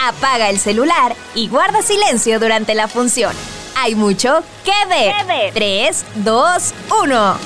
Apaga 0.00 0.48
el 0.48 0.58
celular 0.58 1.16
y 1.34 1.48
guarda 1.48 1.82
silencio 1.82 2.38
durante 2.38 2.74
la 2.74 2.86
función. 2.86 3.34
Hay 3.76 3.96
mucho 3.96 4.42
que 4.64 4.72
ver. 4.88 5.52
3, 5.52 6.04
2, 6.16 6.74
1. 7.02 7.38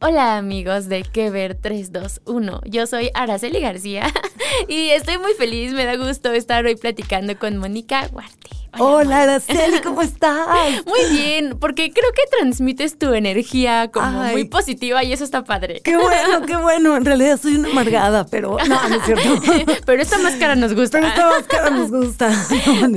Hola 0.00 0.36
amigos 0.36 0.88
de 0.88 1.02
Que 1.02 1.30
Ver 1.30 1.54
321, 1.54 2.60
yo 2.66 2.86
soy 2.86 3.10
Araceli 3.14 3.60
García 3.60 4.12
y 4.68 4.90
estoy 4.90 5.16
muy 5.16 5.32
feliz, 5.32 5.72
me 5.72 5.86
da 5.86 5.96
gusto 5.96 6.30
estar 6.32 6.66
hoy 6.66 6.76
platicando 6.76 7.38
con 7.38 7.56
Mónica 7.56 8.10
Huarte. 8.12 8.63
Hola, 8.78 9.22
Araceli, 9.22 9.80
¿cómo 9.80 10.02
estás? 10.02 10.84
Muy 10.86 11.16
bien, 11.16 11.56
porque 11.60 11.92
creo 11.92 12.10
que 12.12 12.22
transmites 12.36 12.98
tu 12.98 13.12
energía 13.12 13.90
como 13.92 14.24
muy 14.24 14.44
positiva 14.44 15.04
y 15.04 15.12
eso 15.12 15.24
está 15.24 15.44
padre. 15.44 15.80
Qué 15.82 15.96
bueno, 15.96 16.42
qué 16.46 16.56
bueno. 16.56 16.96
En 16.96 17.04
realidad 17.04 17.38
soy 17.40 17.56
una 17.56 17.68
amargada, 17.68 18.26
pero 18.26 18.56
no, 18.68 18.88
no 18.88 18.96
es 18.96 19.04
cierto. 19.04 19.40
pero 19.86 20.02
esta 20.02 20.18
máscara 20.18 20.56
nos 20.56 20.74
gusta. 20.74 20.98
Pero 20.98 21.08
esta 21.08 21.28
máscara 21.28 21.70
nos 21.70 21.90
gusta. 21.90 22.30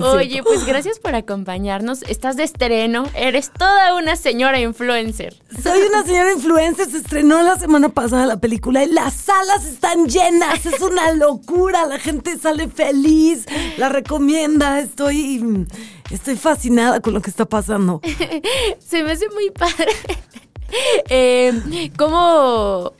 Oye, 0.13 0.41
pues 0.43 0.65
gracias 0.65 0.99
por 0.99 1.15
acompañarnos. 1.15 2.03
Estás 2.03 2.35
de 2.37 2.43
estreno, 2.43 3.05
eres 3.15 3.52
toda 3.52 3.95
una 3.95 4.15
señora 4.15 4.59
influencer. 4.59 5.35
Soy 5.61 5.80
una 5.81 6.03
señora 6.03 6.33
influencer, 6.33 6.89
se 6.89 6.97
estrenó 6.97 7.41
la 7.43 7.57
semana 7.57 7.89
pasada 7.89 8.25
la 8.25 8.39
película 8.39 8.83
y 8.83 8.91
las 8.91 9.13
salas 9.13 9.65
están 9.65 10.07
llenas, 10.07 10.65
es 10.65 10.81
una 10.81 11.13
locura, 11.13 11.85
la 11.85 11.99
gente 11.99 12.37
sale 12.37 12.67
feliz, 12.67 13.45
la 13.77 13.89
recomienda, 13.89 14.80
estoy 14.80 15.37
estoy 16.11 16.35
fascinada 16.35 16.99
con 16.99 17.13
lo 17.13 17.21
que 17.21 17.29
está 17.29 17.45
pasando. 17.45 18.01
Se 18.79 19.03
me 19.03 19.11
hace 19.11 19.29
muy 19.29 19.51
padre. 19.51 19.91
eh, 21.09 21.91
¿Cómo, 21.97 22.93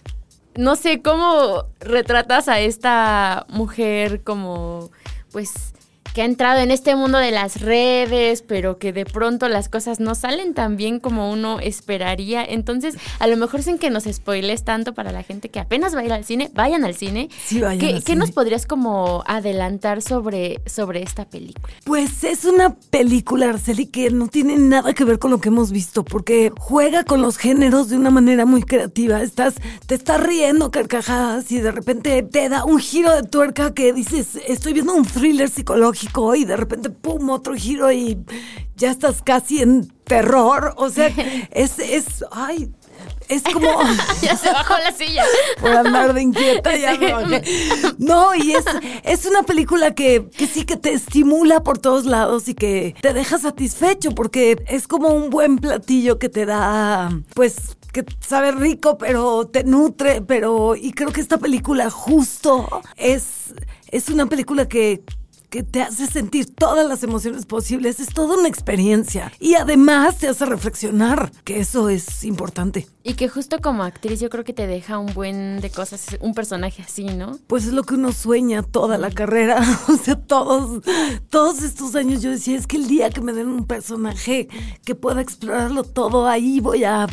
no 0.56 0.76
sé, 0.76 1.02
cómo 1.02 1.66
retratas 1.80 2.48
a 2.48 2.60
esta 2.60 3.46
mujer 3.50 4.24
como, 4.24 4.90
pues, 5.32 5.74
que 6.18 6.24
ha 6.24 6.26
entrado 6.26 6.62
en 6.62 6.72
este 6.72 6.96
mundo 6.96 7.20
de 7.20 7.30
las 7.30 7.62
redes, 7.62 8.42
pero 8.42 8.80
que 8.80 8.92
de 8.92 9.06
pronto 9.06 9.48
las 9.50 9.70
cosas 9.70 10.00
no 10.00 10.16
salen 10.16 10.56
tan 10.56 10.76
bien 10.76 11.00
como 11.00 11.32
uno 11.32 11.60
esperaría. 11.60 12.44
Entonces, 12.44 12.96
a 13.20 13.28
lo 13.28 13.38
mejor 13.38 13.62
sin 13.62 13.78
que 13.78 13.92
nos 13.92 14.06
spoiles 14.06 14.64
tanto 14.64 14.96
para 14.96 15.12
la 15.12 15.22
gente 15.22 15.50
que 15.50 15.60
apenas 15.60 15.96
va 15.96 16.00
a 16.00 16.06
ir 16.06 16.12
al 16.12 16.26
cine, 16.26 16.50
vayan 16.56 16.84
al 16.86 16.96
cine. 16.96 17.30
Sí, 17.46 17.62
vayan 17.62 17.78
¿Qué, 17.78 17.94
al 17.98 18.04
¿qué 18.04 18.16
nos 18.16 18.32
podrías 18.32 18.66
como 18.66 19.24
adelantar 19.28 20.02
sobre, 20.02 20.60
sobre 20.66 21.04
esta 21.04 21.26
película? 21.26 21.72
Pues 21.84 22.24
es 22.24 22.46
una 22.46 22.74
película, 22.74 23.50
Arceli, 23.50 23.86
que 23.86 24.10
no 24.10 24.28
tiene 24.28 24.58
nada 24.58 24.96
que 24.96 25.04
ver 25.04 25.20
con 25.20 25.30
lo 25.30 25.40
que 25.40 25.50
hemos 25.50 25.72
visto, 25.72 26.04
porque 26.04 26.52
juega 26.58 27.04
con 27.04 27.22
los 27.22 27.38
géneros 27.38 27.90
de 27.90 27.96
una 27.96 28.10
manera 28.10 28.48
muy 28.48 28.64
creativa. 28.64 29.22
Estás, 29.22 29.54
te 29.86 29.94
estás 29.94 30.20
riendo 30.20 30.72
carcajadas 30.72 31.52
y 31.52 31.60
de 31.60 31.72
repente 31.72 32.24
te 32.24 32.50
da 32.50 32.66
un 32.66 32.80
giro 32.80 33.16
de 33.16 33.22
tuerca 33.22 33.76
que 33.76 33.94
dices, 33.94 34.40
estoy 34.48 34.74
viendo 34.74 34.96
un 34.96 35.06
thriller 35.06 35.48
psicológico 35.48 36.07
y 36.36 36.46
de 36.46 36.58
repente, 36.58 36.90
pum, 36.90 37.30
otro 37.30 37.56
giro 37.56 37.92
y 37.92 38.18
ya 38.76 38.92
estás 38.92 39.22
casi 39.22 39.62
en 39.62 39.88
terror. 40.04 40.74
O 40.78 40.90
sea, 40.90 41.08
es, 41.52 41.80
es, 41.80 42.26
ay, 42.32 42.72
es 43.30 43.44
como. 43.44 43.68
ya 44.22 44.36
se 44.36 44.52
bajó 44.52 44.78
la 44.78 44.92
silla. 44.92 45.24
Por 45.60 45.72
andar 45.72 46.14
de 46.14 46.22
inquieta, 46.22 46.76
ya 46.76 46.96
me 46.96 47.14
bajé. 47.14 47.44
No, 47.98 48.34
y 48.36 48.54
es, 48.54 48.66
es 49.04 49.26
una 49.26 49.44
película 49.44 49.94
que, 49.94 50.30
que 50.36 50.48
sí 50.48 50.66
que 50.66 50.78
te 50.78 50.94
estimula 50.94 51.64
por 51.64 51.78
todos 51.78 52.06
lados 52.06 52.48
y 52.48 52.54
que 52.54 52.96
te 53.02 53.14
deja 53.14 53.38
satisfecho 53.38 54.12
porque 54.12 54.64
es 54.68 54.88
como 54.88 55.10
un 55.10 55.30
buen 55.30 55.58
platillo 55.58 56.20
que 56.20 56.30
te 56.30 56.46
da, 56.46 57.10
pues, 57.34 57.78
que 57.92 58.06
sabe 58.20 58.52
rico, 58.52 58.98
pero 58.98 59.48
te 59.48 59.64
nutre, 59.64 60.22
pero. 60.22 60.76
Y 60.76 60.92
creo 60.92 61.12
que 61.12 61.22
esta 61.22 61.38
película 61.38 61.90
justo 61.90 62.82
es. 62.96 63.54
Es 63.90 64.10
una 64.10 64.26
película 64.26 64.68
que, 64.68 65.02
que 65.58 65.64
te 65.64 65.82
hace 65.82 66.06
sentir 66.06 66.54
todas 66.54 66.88
las 66.88 67.02
emociones 67.02 67.48
posibles. 67.48 68.00
Es 68.00 68.10
toda 68.10 68.38
una 68.38 68.48
experiencia. 68.48 69.32
Y 69.40 69.56
además 69.56 70.20
te 70.20 70.28
hace 70.28 70.46
reflexionar, 70.46 71.32
que 71.46 71.60
eso 71.60 71.90
es 71.90 72.24
importante. 72.24 72.88
Y 73.02 73.16
que 73.16 73.28
justo 73.28 73.58
como 73.60 73.82
actriz 73.82 74.20
yo 74.20 74.30
creo 74.30 74.44
que 74.44 74.54
te 74.54 74.68
deja 74.68 75.00
un 75.00 75.12
buen 75.16 75.60
de 75.60 75.72
cosas, 75.72 76.16
un 76.20 76.36
personaje 76.36 76.84
así, 76.84 77.06
¿no? 77.06 77.40
Pues 77.48 77.66
es 77.66 77.74
lo 77.74 77.82
que 77.82 77.96
uno 77.96 78.12
sueña 78.12 78.62
toda 78.62 79.00
la 79.00 79.10
carrera. 79.10 79.58
O 79.88 79.96
sea, 79.96 80.16
todos, 80.16 80.84
todos 81.32 81.64
estos 81.64 81.96
años 81.96 82.22
yo 82.22 82.30
decía, 82.30 82.56
es 82.56 82.68
que 82.68 82.78
el 82.78 82.88
día 82.88 83.10
que 83.10 83.22
me 83.22 83.34
den 83.34 83.48
un 83.48 83.66
personaje 83.66 84.48
que 84.86 84.94
pueda 84.94 85.22
explorarlo 85.22 85.84
todo, 85.84 86.28
ahí 86.28 86.60
voy 86.60 86.84
a 86.84 87.08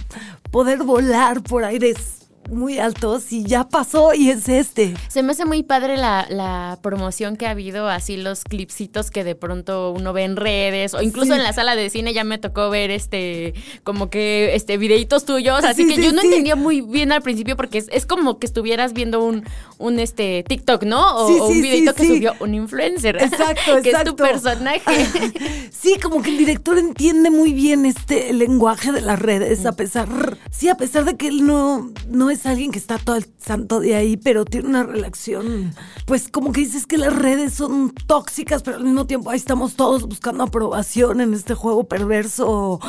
poder 0.50 0.82
volar 0.82 1.42
por 1.42 1.64
aires 1.64 2.23
muy 2.50 2.78
altos 2.78 3.32
y 3.32 3.44
ya 3.44 3.68
pasó 3.68 4.14
y 4.14 4.30
es 4.30 4.48
este. 4.48 4.94
Se 5.08 5.22
me 5.22 5.32
hace 5.32 5.44
muy 5.44 5.62
padre 5.62 5.96
la, 5.96 6.26
la, 6.28 6.78
promoción 6.82 7.36
que 7.36 7.46
ha 7.46 7.50
habido, 7.50 7.88
así 7.88 8.16
los 8.16 8.44
clipsitos 8.44 9.10
que 9.10 9.24
de 9.24 9.34
pronto 9.34 9.92
uno 9.92 10.12
ve 10.12 10.24
en 10.24 10.36
redes 10.36 10.94
o 10.94 11.02
incluso 11.02 11.32
sí. 11.32 11.38
en 11.38 11.44
la 11.44 11.52
sala 11.52 11.76
de 11.76 11.88
cine 11.88 12.12
ya 12.12 12.24
me 12.24 12.38
tocó 12.38 12.68
ver 12.70 12.90
este 12.90 13.54
como 13.84 14.10
que 14.10 14.54
este 14.54 14.76
videitos 14.76 15.24
tuyos, 15.24 15.64
así 15.64 15.84
Sí, 15.84 15.88
que 15.88 15.96
sí, 15.96 16.04
yo 16.04 16.12
no 16.12 16.22
entendía 16.22 16.56
muy 16.56 16.80
bien 16.80 17.12
al 17.12 17.22
principio 17.22 17.56
porque 17.56 17.78
es, 17.78 17.88
es 17.92 18.06
como 18.06 18.38
que 18.38 18.46
estuvieras 18.46 18.92
viendo 18.92 19.24
un, 19.24 19.44
un 19.78 19.98
este 19.98 20.44
TikTok, 20.46 20.84
¿no? 20.84 21.16
O, 21.16 21.48
un 21.48 21.62
videito 21.62 21.94
que 21.94 22.06
subió 22.06 22.34
un 22.40 22.54
influencer. 22.54 23.16
Exacto, 23.20 23.82
que 23.82 23.90
es 23.90 24.04
tu 24.04 24.16
personaje. 24.16 24.80
Sí, 25.70 25.98
como 26.02 26.22
que 26.22 26.30
el 26.30 26.38
director 26.38 26.78
entiende 26.78 27.30
muy 27.30 27.52
bien 27.52 27.84
este 27.84 28.30
el 28.30 28.38
lenguaje 28.38 28.90
de 28.92 29.02
las 29.02 29.18
redes, 29.18 29.66
a 29.66 29.72
pesar, 29.72 30.08
sí, 30.50 30.68
a 30.68 30.76
pesar 30.76 31.04
de 31.04 31.16
que 31.16 31.28
él 31.28 31.46
no, 31.46 31.90
no 32.08 32.30
es 32.34 32.46
alguien 32.46 32.70
que 32.70 32.78
está 32.78 32.98
todo 32.98 33.16
el 33.16 33.26
santo 33.38 33.80
de 33.80 33.94
ahí, 33.94 34.16
pero 34.16 34.44
tiene 34.44 34.68
una 34.68 34.84
relación, 34.84 35.74
pues 36.06 36.28
como 36.30 36.52
que 36.52 36.60
dices 36.60 36.86
que 36.86 36.98
las 36.98 37.14
redes 37.14 37.54
son 37.54 37.92
tóxicas, 38.06 38.62
pero 38.62 38.76
al 38.76 38.84
mismo 38.84 39.06
tiempo 39.06 39.30
ahí 39.30 39.38
estamos 39.38 39.74
todos 39.74 40.06
buscando 40.06 40.44
aprobación 40.44 41.20
en 41.20 41.34
este 41.34 41.54
juego 41.54 41.84
perverso. 41.84 42.80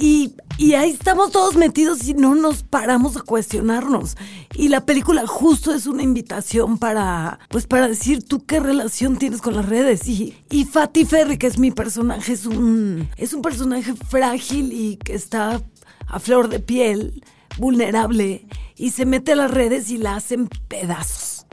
Y, 0.00 0.34
y 0.58 0.74
ahí 0.74 0.90
estamos 0.90 1.32
todos 1.32 1.56
metidos 1.56 2.06
y 2.06 2.14
no 2.14 2.36
nos 2.36 2.62
paramos 2.62 3.16
a 3.16 3.22
cuestionarnos. 3.22 4.16
Y 4.54 4.68
la 4.68 4.86
película 4.86 5.26
justo 5.26 5.74
es 5.74 5.86
una 5.86 6.04
invitación 6.04 6.78
para, 6.78 7.40
pues 7.48 7.66
para 7.66 7.88
decir 7.88 8.22
tú 8.22 8.46
qué 8.46 8.60
relación 8.60 9.16
tienes 9.16 9.40
con 9.40 9.56
las 9.56 9.66
redes. 9.66 10.06
Y, 10.06 10.36
y 10.50 10.66
Fatty 10.66 11.04
Ferry, 11.04 11.36
que 11.36 11.48
es 11.48 11.58
mi 11.58 11.72
personaje, 11.72 12.32
es 12.32 12.46
un, 12.46 13.08
es 13.16 13.32
un 13.32 13.42
personaje 13.42 13.92
frágil 13.94 14.72
y 14.72 14.98
que 14.98 15.14
está 15.14 15.60
a 16.06 16.20
flor 16.20 16.48
de 16.48 16.60
piel, 16.60 17.24
vulnerable, 17.58 18.46
y 18.76 18.90
se 18.90 19.06
mete 19.06 19.32
a 19.32 19.36
las 19.36 19.50
redes 19.50 19.90
y 19.90 19.98
la 19.98 20.16
hacen 20.16 20.48
pedazos. 20.68 21.46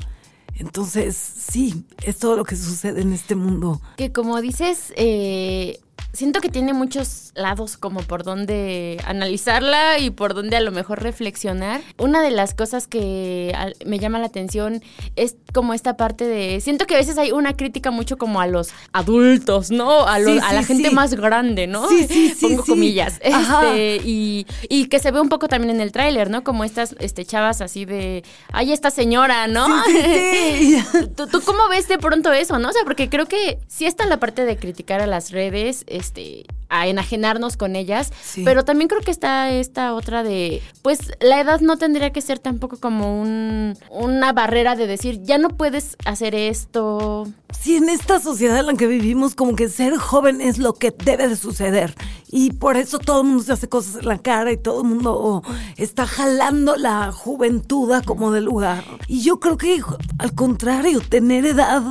Entonces, 0.58 1.16
sí, 1.18 1.86
es 2.04 2.18
todo 2.18 2.38
lo 2.38 2.46
que 2.46 2.56
sucede 2.56 3.02
en 3.02 3.12
este 3.12 3.36
mundo. 3.36 3.82
que 3.98 4.14
como 4.14 4.40
dices, 4.40 4.94
eh, 4.96 5.80
siento 6.14 6.40
que 6.40 6.48
tiene 6.50 6.72
muchos 6.74 7.32
lados 7.36 7.76
como 7.78 8.00
por 8.02 8.24
donde 8.24 9.02
analizarla 9.06 10.00
y 10.00 10.10
por 10.12 10.34
donde 10.34 10.56
a 10.56 10.62
lo 10.62 10.72
mejor 10.72 11.04
reflexionar. 11.04 11.82
Una 11.98 12.22
de 12.22 12.32
las 12.32 12.54
cosas 12.54 12.88
que 12.88 13.54
me 13.86 14.00
llama 14.00 14.20
la 14.20 14.28
atención 14.28 14.82
es 15.18 15.36
como 15.54 15.74
esta 15.74 15.98
parte 15.98 16.26
de, 16.26 16.62
siento 16.62 16.86
que 16.86 16.96
a 16.96 16.98
veces 16.98 17.18
hay 17.18 17.32
una 17.32 17.56
crítica 17.58 17.92
mucho 17.92 18.18
como 18.18 18.40
a 18.40 18.48
los 18.48 18.70
adultos, 18.94 19.72
¿no? 19.72 20.06
A, 20.08 20.20
los- 20.20 20.26
Sí, 20.36 20.40
a 20.44 20.54
la 20.54 20.64
gente 20.64 20.90
sí. 20.90 20.96
más 20.96 21.14
grande, 21.16 21.68
¿no? 21.68 21.88
Sí, 21.90 22.06
sí, 22.08 22.30
sí, 22.38 22.48
Pongo 22.48 22.64
comillas. 22.66 23.20
Ajá. 23.32 23.76
Este, 23.76 24.02
y, 24.08 24.46
y 24.70 24.86
que 24.88 25.00
se 25.00 25.12
ve 25.12 25.20
un 25.22 25.30
poco 25.30 25.48
también 25.48 25.76
en 25.76 25.82
el 25.82 25.92
tráiler, 25.92 26.30
¿no? 26.30 26.44
Como 26.44 26.64
estas 26.64 26.96
este, 27.00 27.26
chavas 27.26 27.62
así 27.62 27.86
de, 27.86 28.24
ay, 28.52 28.72
esta 28.74 28.90
señora, 28.90 29.48
¿no? 29.48 29.68
¿Tú, 31.16 31.28
tú 31.28 31.42
cómo 31.42 31.68
ves 31.70 31.88
de 31.88 31.98
pronto 31.98 32.32
eso, 32.34 32.60
no? 32.60 32.70
O 32.70 32.72
sea, 32.74 32.84
porque 32.84 33.10
creo 33.10 33.26
que 33.28 33.60
sí 33.68 33.86
está 33.86 34.06
la 34.06 34.20
parte 34.20 34.46
de 34.46 34.58
criticar 34.58 35.02
a 35.02 35.08
las 35.08 35.32
redes, 35.32 35.85
este, 35.88 36.46
a 36.70 36.88
enajenarnos 36.88 37.58
con 37.58 37.76
ellas, 37.76 38.12
Sí. 38.24 38.44
pero 38.44 38.66
también 38.66 38.88
creo 38.88 39.02
que 39.02 39.12
está 39.12 39.52
esta 39.52 39.94
otra 39.94 40.24
de, 40.24 40.62
pues 40.82 41.00
la 41.20 41.40
edad 41.40 41.60
no 41.62 41.78
tendría 41.78 42.12
que 42.12 42.22
ser 42.22 42.40
tampoco 42.40 42.78
como 42.78 43.22
un, 43.22 43.78
una 43.90 44.34
barrera 44.34 44.76
de 44.76 44.88
decir, 44.88 45.22
ya 45.24 45.38
no 45.38 45.50
puedes 45.50 45.96
hacer 46.06 46.36
esto. 46.36 47.28
Sí, 47.60 47.78
en 47.78 47.90
esta 47.90 48.20
sociedad 48.20 48.60
en 48.60 48.66
la 48.68 48.74
que 48.74 48.88
vivimos, 48.88 49.34
como 49.36 49.56
que 49.56 49.70
ser 49.70 49.96
joven 49.98 50.42
es 50.42 50.58
lo 50.58 50.74
que 50.74 50.92
debe 50.92 51.28
de 51.28 51.36
suceder. 51.36 51.96
Y 52.28 52.52
por 52.52 52.76
eso 52.76 53.00
todo 53.00 53.22
el 53.22 53.28
mundo 53.28 53.44
se 53.44 53.54
hace 53.54 53.70
cosas 53.70 53.96
en 54.02 54.08
la 54.10 54.18
cara 54.18 54.52
y 54.52 54.58
todo 54.58 54.82
el 54.82 54.88
mundo 54.88 55.42
está 55.78 56.06
jalando 56.06 56.76
la 56.76 57.12
juventud 57.14 57.92
a 57.94 58.02
como 58.02 58.32
de 58.32 58.42
lugar. 58.42 58.84
Y 59.08 59.22
yo 59.22 59.40
creo 59.40 59.58
que 59.58 59.82
al 60.18 60.34
contrario, 60.36 61.00
tener 61.08 61.46
edad 61.46 61.82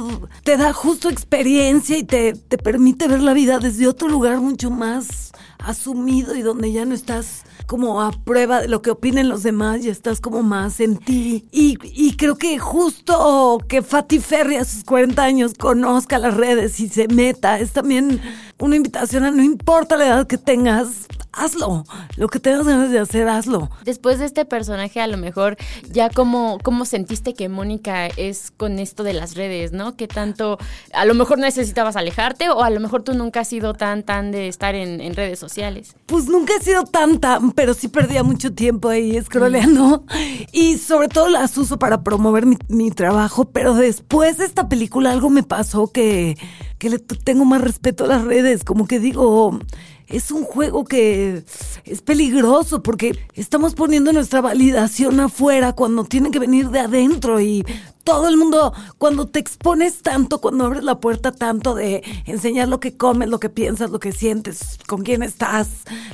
te 0.43 0.57
da 0.59 0.73
justo 0.75 1.09
experiencia 1.09 1.97
y 1.97 2.05
te, 2.05 2.35
te 2.35 2.59
permite 2.59 3.09
ver 3.09 3.23
la 3.23 3.33
vida 3.33 3.59
desde 3.59 3.89
otro 3.89 4.09
lugar 4.09 4.39
mucho 4.41 4.64
más 4.71 5.33
asumido 5.59 6.35
y 6.35 6.43
donde 6.43 6.73
ya 6.73 6.85
no 6.85 6.95
estás 6.95 7.45
como 7.67 8.03
a 8.03 8.13
prueba 8.13 8.61
de 8.61 8.69
lo 8.69 8.83
que 8.83 8.91
opinen 8.91 9.29
los 9.29 9.43
demás 9.43 9.85
y 9.85 9.89
estás 9.89 10.21
como 10.21 10.43
más 10.43 10.81
en 10.81 10.99
ti. 10.99 11.47
Y, 11.51 11.79
y 11.83 12.17
creo 12.17 12.37
que 12.37 12.59
justo 12.59 13.59
que 13.69 13.83
Fati 13.83 14.19
Ferri 14.19 14.57
a 14.57 14.65
sus 14.65 14.85
40 14.85 15.23
años 15.23 15.55
conozca 15.55 16.19
las 16.19 16.35
redes 16.35 16.79
y 16.81 16.89
se 16.89 17.09
meta 17.09 17.59
es 17.59 17.73
también 17.73 18.21
una 18.65 18.77
invitación 18.77 19.25
a 19.25 19.31
no 19.31 19.43
importa 19.43 19.97
la 19.97 20.07
edad 20.07 20.27
que 20.27 20.39
tengas, 20.39 21.07
hazlo. 21.33 21.85
Lo 22.17 22.29
que 22.29 22.41
tengas 22.41 22.67
ganas 22.67 22.91
de 22.91 22.99
hacer, 22.99 23.29
hazlo. 23.29 23.71
Después 23.85 24.19
de 24.19 24.27
este 24.27 24.45
personaje, 24.45 25.01
a 25.01 25.07
lo 25.07 25.17
mejor 25.17 25.57
ya 25.91 26.11
como, 26.11 26.59
como 26.63 26.85
sentiste 26.85 27.35
que 27.35 27.49
Mónica 27.49 28.07
es 28.07 28.53
con 28.57 28.79
esto 28.79 29.03
de 29.03 29.13
las 29.13 29.35
redes, 29.35 29.73
¿no? 29.73 29.97
Que 29.97 30.09
tanto, 30.09 30.59
a 30.93 31.05
lo 31.05 31.15
mejor 31.15 31.39
necesitabas 31.39 31.97
alejarte 31.97 32.51
o 32.51 32.63
a 32.63 32.71
lo 32.71 32.81
mejor 32.81 33.03
tú 33.03 33.15
nunca 33.15 33.41
has 33.41 33.49
sido 33.49 33.75
tan, 33.75 34.03
tan 34.03 34.31
de 34.31 34.49
estar 34.49 34.75
en, 34.75 35.01
en 35.01 35.15
redes 35.15 35.39
sociales. 35.39 35.97
Pues 36.07 36.27
nunca 36.27 36.55
he 36.59 36.63
sido 36.63 36.85
tan 36.85 37.21
tan, 37.21 37.53
pero 37.53 37.75
sí 37.75 37.89
perdía 37.89 38.23
mucho 38.23 38.53
tiempo 38.53 38.89
ahí 38.89 39.21
scrolleando. 39.21 40.05
Y 40.53 40.79
sobre 40.79 41.09
todo 41.09 41.29
las 41.29 41.57
uso 41.59 41.79
para 41.79 42.03
promover 42.03 42.47
mi, 42.47 42.57
mi 42.69 42.91
trabajo. 42.91 43.47
Pero 43.47 43.75
después 43.75 44.39
de 44.39 44.45
esta 44.45 44.69
película 44.69 45.11
algo 45.11 45.31
me 45.31 45.43
pasó 45.43 45.89
que, 45.89 46.37
que 46.79 46.91
le 46.91 46.99
tengo 46.99 47.45
más 47.45 47.61
respeto 47.61 48.05
a 48.05 48.09
las 48.09 48.25
redes. 48.25 48.65
Como 48.65 48.87
que 48.87 48.99
digo, 48.99 49.59
es 50.07 50.31
un 50.31 50.45
juego 50.45 50.85
que 50.85 51.45
es 51.85 52.03
peligroso 52.03 52.83
porque 52.83 53.19
estamos 53.35 53.75
poniendo 53.75 54.13
nuestra 54.13 54.41
validación 54.41 55.21
afuera 55.21 55.73
cuando 55.73 56.05
tiene 56.05 56.31
que 56.31 56.39
venir 56.39 56.71
de 56.71 56.81
adentro 56.81 57.41
y 57.41 57.65
todo 58.05 58.29
el 58.29 58.37
mundo, 58.37 58.75
cuando 58.99 59.27
te 59.27 59.39
expones 59.39 60.03
tanto, 60.03 60.41
cuando 60.41 60.67
abres 60.67 60.85
la 60.85 61.01
puerta 61.01 61.33
tanto 61.33 61.75
de 61.75 62.03
enseñar 62.27 62.69
lo 62.69 62.79
que 62.79 62.97
comes, 62.97 63.31
lo 63.31 63.41
que 63.41 63.49
piensas, 63.49 63.91
lo 63.91 63.99
que 63.99 64.13
sientes, 64.13 64.79
con 64.87 65.03
quién 65.03 65.23
estás, 65.23 65.69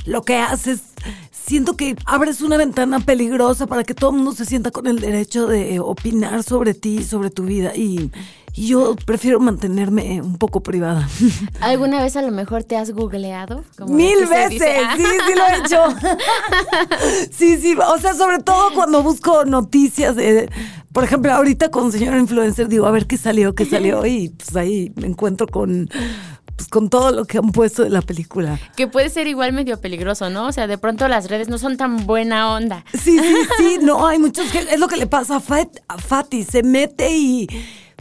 lo 0.06 0.22
que 0.22 0.36
haces, 0.36 0.82
siento 1.46 1.76
que 1.76 1.96
abres 2.04 2.40
una 2.40 2.56
ventana 2.56 3.00
peligrosa 3.00 3.66
para 3.66 3.84
que 3.84 3.94
todo 3.94 4.10
el 4.10 4.16
mundo 4.16 4.32
se 4.32 4.44
sienta 4.44 4.70
con 4.70 4.86
el 4.86 5.00
derecho 5.00 5.46
de 5.46 5.80
opinar 5.80 6.42
sobre 6.42 6.74
ti, 6.74 7.02
sobre 7.02 7.30
tu 7.30 7.44
vida 7.44 7.74
y, 7.74 8.10
y 8.54 8.68
yo 8.68 8.96
prefiero 9.06 9.40
mantenerme 9.40 10.20
un 10.20 10.36
poco 10.36 10.62
privada. 10.62 11.08
¿Alguna 11.60 12.02
vez 12.02 12.16
a 12.16 12.22
lo 12.22 12.30
mejor 12.30 12.64
te 12.64 12.76
has 12.76 12.90
googleado? 12.92 13.64
Como 13.76 13.94
Mil 13.94 14.26
veces, 14.26 14.82
sí, 14.96 15.02
sí 15.02 15.34
lo 15.34 15.46
he 15.46 15.58
hecho. 15.58 15.96
sí, 17.30 17.56
sí, 17.58 17.74
o 17.74 17.98
sea, 17.98 18.14
sobre 18.14 18.38
todo 18.40 18.72
cuando 18.74 19.02
busco 19.02 19.44
noticias 19.44 20.16
de, 20.16 20.50
por 20.92 21.04
ejemplo, 21.04 21.32
ahorita 21.32 21.70
con 21.70 21.92
señora 21.92 22.18
influencer 22.18 22.68
digo, 22.68 22.86
a 22.86 22.90
ver 22.90 23.06
qué 23.06 23.16
salió, 23.16 23.54
qué 23.54 23.64
salió 23.64 24.04
y 24.06 24.30
pues 24.30 24.56
ahí 24.56 24.92
me 24.96 25.06
encuentro 25.06 25.46
con 25.46 25.88
pues 26.60 26.68
con 26.68 26.90
todo 26.90 27.10
lo 27.10 27.24
que 27.24 27.38
han 27.38 27.52
puesto 27.52 27.82
de 27.84 27.88
la 27.88 28.02
película. 28.02 28.60
Que 28.76 28.86
puede 28.86 29.08
ser 29.08 29.26
igual 29.26 29.54
medio 29.54 29.80
peligroso, 29.80 30.28
¿no? 30.28 30.46
O 30.46 30.52
sea, 30.52 30.66
de 30.66 30.76
pronto 30.76 31.08
las 31.08 31.30
redes 31.30 31.48
no 31.48 31.56
son 31.56 31.78
tan 31.78 32.04
buena 32.06 32.52
onda. 32.52 32.84
Sí, 32.92 33.18
sí, 33.18 33.34
sí, 33.56 33.78
no, 33.80 34.06
hay 34.06 34.18
muchos 34.18 34.50
que 34.52 34.58
es 34.58 34.78
lo 34.78 34.86
que 34.86 34.98
le 34.98 35.06
pasa 35.06 35.36
a, 35.36 35.40
Fat- 35.40 35.80
a 35.88 35.96
Fati, 35.96 36.44
se 36.44 36.62
mete 36.62 37.16
y 37.16 37.48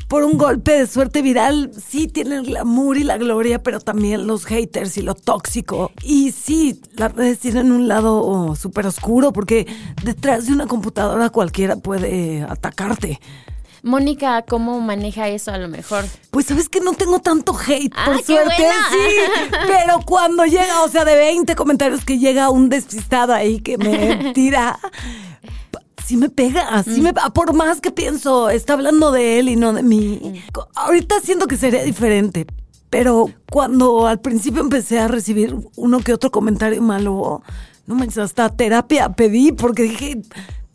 por 0.10 0.26
un 0.26 0.38
golpe 0.38 0.74
de 0.74 0.88
suerte 0.88 1.22
viral, 1.22 1.72
sí 1.88 2.08
tiene 2.08 2.36
el 2.36 2.48
glamour 2.48 2.98
y 2.98 3.04
la 3.04 3.18
gloria, 3.18 3.64
pero 3.64 3.80
también 3.80 4.28
los 4.28 4.44
haters 4.46 4.98
y 4.98 5.04
lo 5.04 5.16
tóxico. 5.16 5.92
Y 6.04 6.32
sí, 6.34 6.82
las 6.98 7.14
redes 7.14 7.40
tienen 7.40 7.72
un 7.72 7.88
lado 7.88 8.22
oh, 8.22 8.56
súper 8.58 8.88
oscuro 8.88 9.32
porque 9.32 9.68
detrás 10.04 10.48
de 10.48 10.54
una 10.54 10.68
computadora 10.68 11.30
cualquiera 11.30 11.78
puede 11.78 12.42
atacarte. 12.42 13.22
Mónica, 13.84 14.42
¿cómo 14.44 14.80
maneja 14.82 15.28
eso 15.30 15.52
a 15.52 15.58
lo 15.58 15.68
mejor? 15.70 16.06
Pues 16.32 16.48
sabes 16.48 16.68
que 16.70 16.80
no 16.82 16.94
tengo 16.94 17.20
tanto 17.20 17.56
hate, 17.58 17.94
Ah, 17.96 18.06
por 18.08 18.18
qué 18.18 18.24
suerte, 18.24 18.56
buena. 18.58 18.90
sí. 18.92 19.52
Pero 19.68 20.00
cuando 20.06 20.46
llega, 20.46 20.84
o 20.84 20.90
sea, 20.90 21.06
de 21.06 21.16
20 21.16 21.56
comentarios 21.56 22.04
que 22.06 22.18
llega 22.20 22.50
un 22.50 22.70
despistado 22.70 23.34
ahí 23.34 23.60
que 23.62 23.78
me 23.78 24.32
tira, 24.34 24.78
sí 26.06 26.18
me 26.18 26.30
pega, 26.30 26.84
sí 26.84 27.00
Mm. 27.02 27.04
me 27.04 27.14
por 27.34 27.54
más 27.54 27.82
que 27.82 27.92
pienso, 27.92 28.50
está 28.50 28.74
hablando 28.74 29.12
de 29.12 29.40
él 29.40 29.50
y 29.50 29.56
no 29.56 29.74
de 29.74 29.84
mí. 29.84 30.20
Mm. 30.22 30.60
Ahorita 30.76 31.20
siento 31.22 31.48
que 31.48 31.58
sería 31.58 31.84
diferente. 31.84 32.46
Pero 32.90 33.30
cuando 33.52 34.08
al 34.08 34.20
principio 34.20 34.62
empecé 34.62 34.98
a 35.00 35.08
recibir 35.08 35.56
uno 35.76 36.00
que 36.00 36.12
otro 36.12 36.32
comentario 36.32 36.82
malo, 36.82 37.44
no 37.86 37.94
manches, 37.96 38.18
hasta 38.18 38.50
terapia 38.50 39.10
pedí 39.14 39.52
porque 39.52 39.84
dije, 39.84 40.20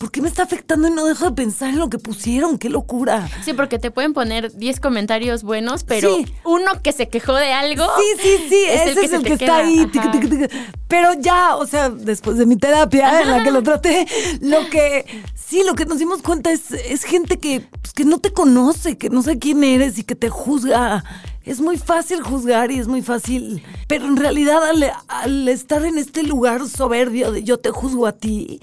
¿por 0.05 0.11
qué 0.11 0.21
me 0.21 0.29
está 0.29 0.43
afectando 0.43 0.87
y 0.87 0.91
no 0.91 1.06
dejo 1.06 1.25
de 1.25 1.33
pensar 1.33 1.71
en 1.71 1.79
lo 1.79 1.89
que 1.89 1.99
pusieron? 1.99 2.59
¡Qué 2.59 2.69
locura! 2.69 3.27
Sí, 3.43 3.55
porque 3.55 3.79
te 3.79 3.91
pueden 3.91 4.12
poner 4.12 4.53
10 4.53 4.79
comentarios 4.79 5.43
buenos, 5.43 5.83
pero 5.83 6.15
Sí. 6.15 6.27
uno 6.45 6.83
que 6.83 6.93
se 6.93 7.09
quejó 7.09 7.33
de 7.33 7.55
algo. 7.55 7.87
Sí, 7.97 8.21
sí, 8.23 8.47
sí, 8.51 8.65
es 8.69 8.83
el 8.83 8.89
ese 8.91 9.01
que 9.01 9.06
es 9.06 9.12
el 9.15 9.23
que 9.25 9.33
está 9.33 9.56
ahí. 9.56 9.79
ajá. 9.95 10.11
tic, 10.11 10.21
tic, 10.21 10.31
tic. 10.31 10.51
Pero 10.89 11.15
ya, 11.15 11.56
o 11.56 11.67
sea, 11.67 11.89
después 11.89 12.37
de 12.37 12.45
mi 12.45 12.56
terapia 12.56 13.23
en 13.23 13.31
la 13.31 13.43
que 13.43 13.51
lo 13.51 13.62
traté, 13.62 14.06
lo 14.43 14.69
que 14.69 15.06
sí, 15.35 15.62
lo 15.65 15.75
que 15.75 15.87
nos 15.87 15.99
dimos 15.99 16.21
cuenta 16.21 16.53
es, 16.53 16.71
es 16.73 17.05
gente 17.05 17.39
que, 17.39 17.62
pues, 17.81 17.95
que 17.95 18.05
no 18.05 18.19
te 18.19 18.31
conoce, 18.31 18.99
que 18.99 19.09
no 19.09 19.23
sé 19.23 19.39
quién 19.39 19.65
eres 19.65 19.97
y 19.99 20.05
que 20.05 20.17
te 20.17 20.29
juzga. 20.29 21.03
Es 21.45 21.61
muy 21.62 21.79
fácil 21.79 22.23
juzgar 22.23 22.71
y 22.71 22.79
es 22.79 22.89
muy 22.89 23.01
fácil, 23.01 23.62
pero 23.89 24.05
en 24.05 24.17
realidad 24.19 24.62
al, 24.69 24.93
al 25.09 25.49
estar 25.49 25.83
en 25.87 25.97
este 25.97 26.23
lugar 26.23 26.69
soberbio 26.69 27.33
de 27.33 27.43
yo 27.43 27.59
te 27.59 27.71
juzgo 27.71 28.06
a 28.06 28.12
ti, 28.12 28.61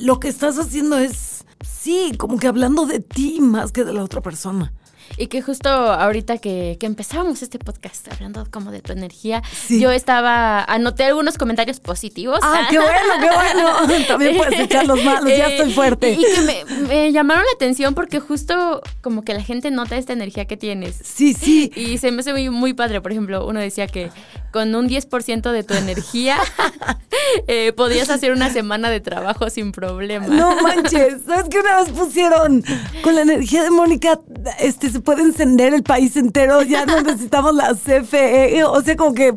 lo 0.00 0.18
que 0.18 0.28
estás 0.28 0.58
haciendo 0.58 0.98
es, 0.98 1.44
sí, 1.60 2.12
como 2.18 2.38
que 2.38 2.48
hablando 2.48 2.86
de 2.86 3.00
ti 3.00 3.40
más 3.40 3.70
que 3.70 3.84
de 3.84 3.92
la 3.92 4.02
otra 4.02 4.22
persona. 4.22 4.72
Y 5.16 5.26
que 5.26 5.42
justo 5.42 5.68
ahorita 5.68 6.38
que, 6.38 6.76
que 6.80 6.86
empezábamos 6.86 7.42
este 7.42 7.58
podcast 7.58 8.10
hablando 8.12 8.46
como 8.50 8.70
de 8.70 8.80
tu 8.80 8.92
energía, 8.92 9.42
Sí. 9.66 9.80
yo 9.80 9.90
estaba, 9.90 10.62
anoté 10.64 11.04
algunos 11.04 11.36
comentarios 11.36 11.80
positivos. 11.80 12.40
Ah, 12.42 12.66
qué 12.70 12.78
bueno, 12.78 13.14
qué 13.20 13.28
bueno. 13.34 14.04
También 14.08 14.36
puedes 14.36 14.58
echar 14.60 14.86
los 14.86 15.02
malos, 15.04 15.24
ya 15.28 15.48
Eh, 15.48 15.56
estoy 15.56 15.72
fuerte. 15.72 16.12
Y, 16.12 16.20
y 16.20 16.34
que 16.34 16.40
me, 16.42 16.64
me 16.88 17.12
llamaron 17.12 17.44
la 17.44 17.50
atención 17.54 17.94
porque 17.94 18.20
justo 18.20 18.80
como 19.02 19.22
que 19.22 19.34
la 19.34 19.42
gente 19.42 19.70
nota 19.70 19.96
esta 19.96 20.12
energía 20.12 20.46
que 20.46 20.56
tienes. 20.56 20.96
Sí, 21.02 21.34
sí. 21.34 21.70
Y 21.74 21.98
se 21.98 22.10
me 22.12 22.20
hace 22.20 22.32
muy, 22.32 22.48
muy 22.50 22.72
padre. 22.74 23.00
Por 23.00 23.12
ejemplo, 23.12 23.46
uno 23.46 23.60
decía 23.60 23.86
que 23.86 24.10
con 24.52 24.74
un 24.74 24.88
10% 24.88 25.50
de 25.52 25.62
tu 25.64 25.74
energía 25.74 26.36
eh, 27.46 27.72
podías 27.72 28.10
hacer 28.10 28.32
una 28.32 28.50
semana 28.50 28.90
de 28.90 29.00
trabajo 29.00 29.48
sin 29.50 29.72
problema. 29.72 30.26
No 30.26 30.60
manches, 30.62 31.22
¿sabes 31.26 31.46
qué 31.50 31.58
una 31.60 31.80
vez 31.82 31.90
pusieron? 31.90 32.64
Con 33.02 33.14
la 33.14 33.22
energía 33.22 33.62
de 33.62 33.70
Mónica, 33.70 34.20
este 34.58 34.90
se 34.90 34.99
puede 35.00 35.22
encender 35.22 35.74
el 35.74 35.82
país 35.82 36.16
entero, 36.16 36.62
ya 36.62 36.86
no 36.86 37.00
necesitamos 37.02 37.54
la 37.54 37.74
CFE, 37.74 38.64
o 38.64 38.80
sea, 38.82 38.96
como 38.96 39.14
que 39.14 39.32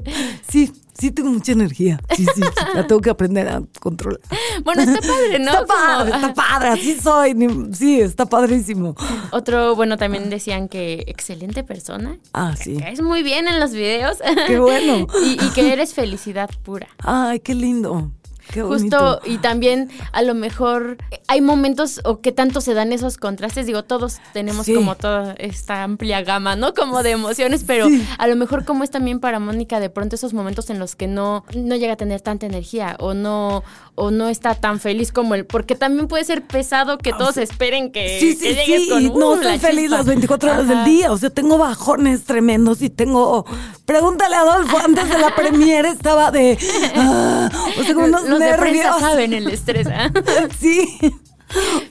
sí, 0.47 0.71
sí 0.97 1.11
tengo 1.11 1.31
mucha 1.31 1.51
energía. 1.51 1.99
Sí, 2.15 2.25
sí, 2.35 2.41
la 2.75 2.85
tengo 2.87 3.01
que 3.01 3.09
aprender 3.09 3.47
a 3.49 3.61
controlar. 3.79 4.19
Bueno, 4.63 4.81
está 4.83 4.99
padre, 5.01 5.39
¿no? 5.39 5.51
Está 5.51 5.65
Como- 5.65 5.67
padre, 5.67 6.11
está 6.15 6.33
padre, 6.35 6.69
así 6.69 6.99
soy, 6.99 7.35
sí, 7.73 7.99
está 8.01 8.25
padrísimo. 8.25 8.95
Otro, 9.31 9.75
bueno, 9.75 9.97
también 9.97 10.29
decían 10.29 10.67
que 10.67 11.03
excelente 11.07 11.63
persona. 11.63 12.17
Ah, 12.33 12.55
sí. 12.57 12.77
Caes 12.77 13.01
muy 13.01 13.23
bien 13.23 13.47
en 13.47 13.59
los 13.59 13.71
videos. 13.71 14.17
Qué 14.47 14.59
bueno. 14.59 15.07
y, 15.25 15.43
y 15.43 15.49
que 15.55 15.73
eres 15.73 15.93
felicidad 15.93 16.49
pura. 16.63 16.87
Ay, 16.99 17.39
qué 17.39 17.55
lindo. 17.55 18.11
Qué 18.51 18.61
Justo, 18.61 19.19
y 19.25 19.37
también 19.37 19.89
a 20.11 20.21
lo 20.21 20.33
mejor 20.35 20.97
hay 21.27 21.41
momentos 21.41 22.01
o 22.03 22.19
qué 22.21 22.31
tanto 22.31 22.61
se 22.61 22.73
dan 22.73 22.91
esos 22.93 23.17
contrastes. 23.17 23.65
Digo, 23.65 23.83
todos 23.83 24.17
tenemos 24.33 24.65
Sí. 24.65 24.75
como 24.75 24.95
toda 24.95 25.33
esta 25.39 25.83
amplia 25.83 26.21
gama, 26.21 26.55
¿no? 26.55 26.73
Como 26.73 27.03
de 27.03 27.11
emociones, 27.11 27.63
pero 27.65 27.87
Sí. 27.87 28.05
a 28.17 28.27
lo 28.27 28.35
mejor 28.35 28.65
como 28.65 28.83
es 28.83 28.91
también 28.91 29.19
para 29.19 29.39
Mónica 29.39 29.79
de 29.79 29.89
pronto 29.89 30.15
esos 30.15 30.33
momentos 30.33 30.69
en 30.69 30.77
los 30.79 30.95
que 30.95 31.07
no, 31.07 31.45
no 31.55 31.75
llega 31.75 31.93
a 31.93 31.97
tener 31.97 32.21
tanta 32.21 32.45
energía 32.45 32.95
o 32.99 33.13
no, 33.13 33.63
o 33.95 34.11
no 34.11 34.27
está 34.29 34.55
tan 34.55 34.79
feliz 34.79 35.11
como 35.11 35.35
él. 35.35 35.45
Porque 35.45 35.75
también 35.75 36.07
puede 36.07 36.23
ser 36.25 36.43
pesado 36.43 36.97
que 36.97 37.11
todos 37.13 37.37
esperen 37.37 37.91
que, 37.91 38.17
Ah, 38.17 38.19
Sí, 38.19 38.37
que 38.37 38.49
sí, 38.49 38.55
llegues 38.55 38.81
sí, 38.83 38.89
con 38.89 39.01
y 39.01 39.09
no 39.09 39.31
"Uh, 39.31 39.35
la 39.37 39.43
soy 39.49 39.59
feliz 39.59 39.81
chispa". 39.83 39.97
las 39.97 40.05
24 40.05 40.51
horas 40.51 40.63
Ajá. 40.65 40.73
del 40.75 40.85
día, 40.85 41.11
o 41.11 41.17
sea, 41.17 41.29
tengo 41.29 41.57
bajones 41.57 42.23
tremendos 42.25 42.81
y 42.81 42.89
tengo... 42.89 43.45
Pregúntale 43.85 44.35
a 44.35 44.41
Adolfo, 44.41 44.77
antes 44.77 45.09
de 45.09 45.17
la 45.17 45.35
premiere 45.35 45.89
estaba 45.89 46.31
de... 46.31 46.57
ah, 46.95 47.49
o 47.79 47.83
sea, 47.83 47.97
unos 47.97 48.23
Los 48.33 48.39
de 48.39 48.53
prensa 48.57 48.83
nervios. 48.83 48.99
saben 48.99 49.33
el 49.33 49.47
estrés. 49.47 49.87
¿ah? 49.87 50.11
Sí, 50.59 50.97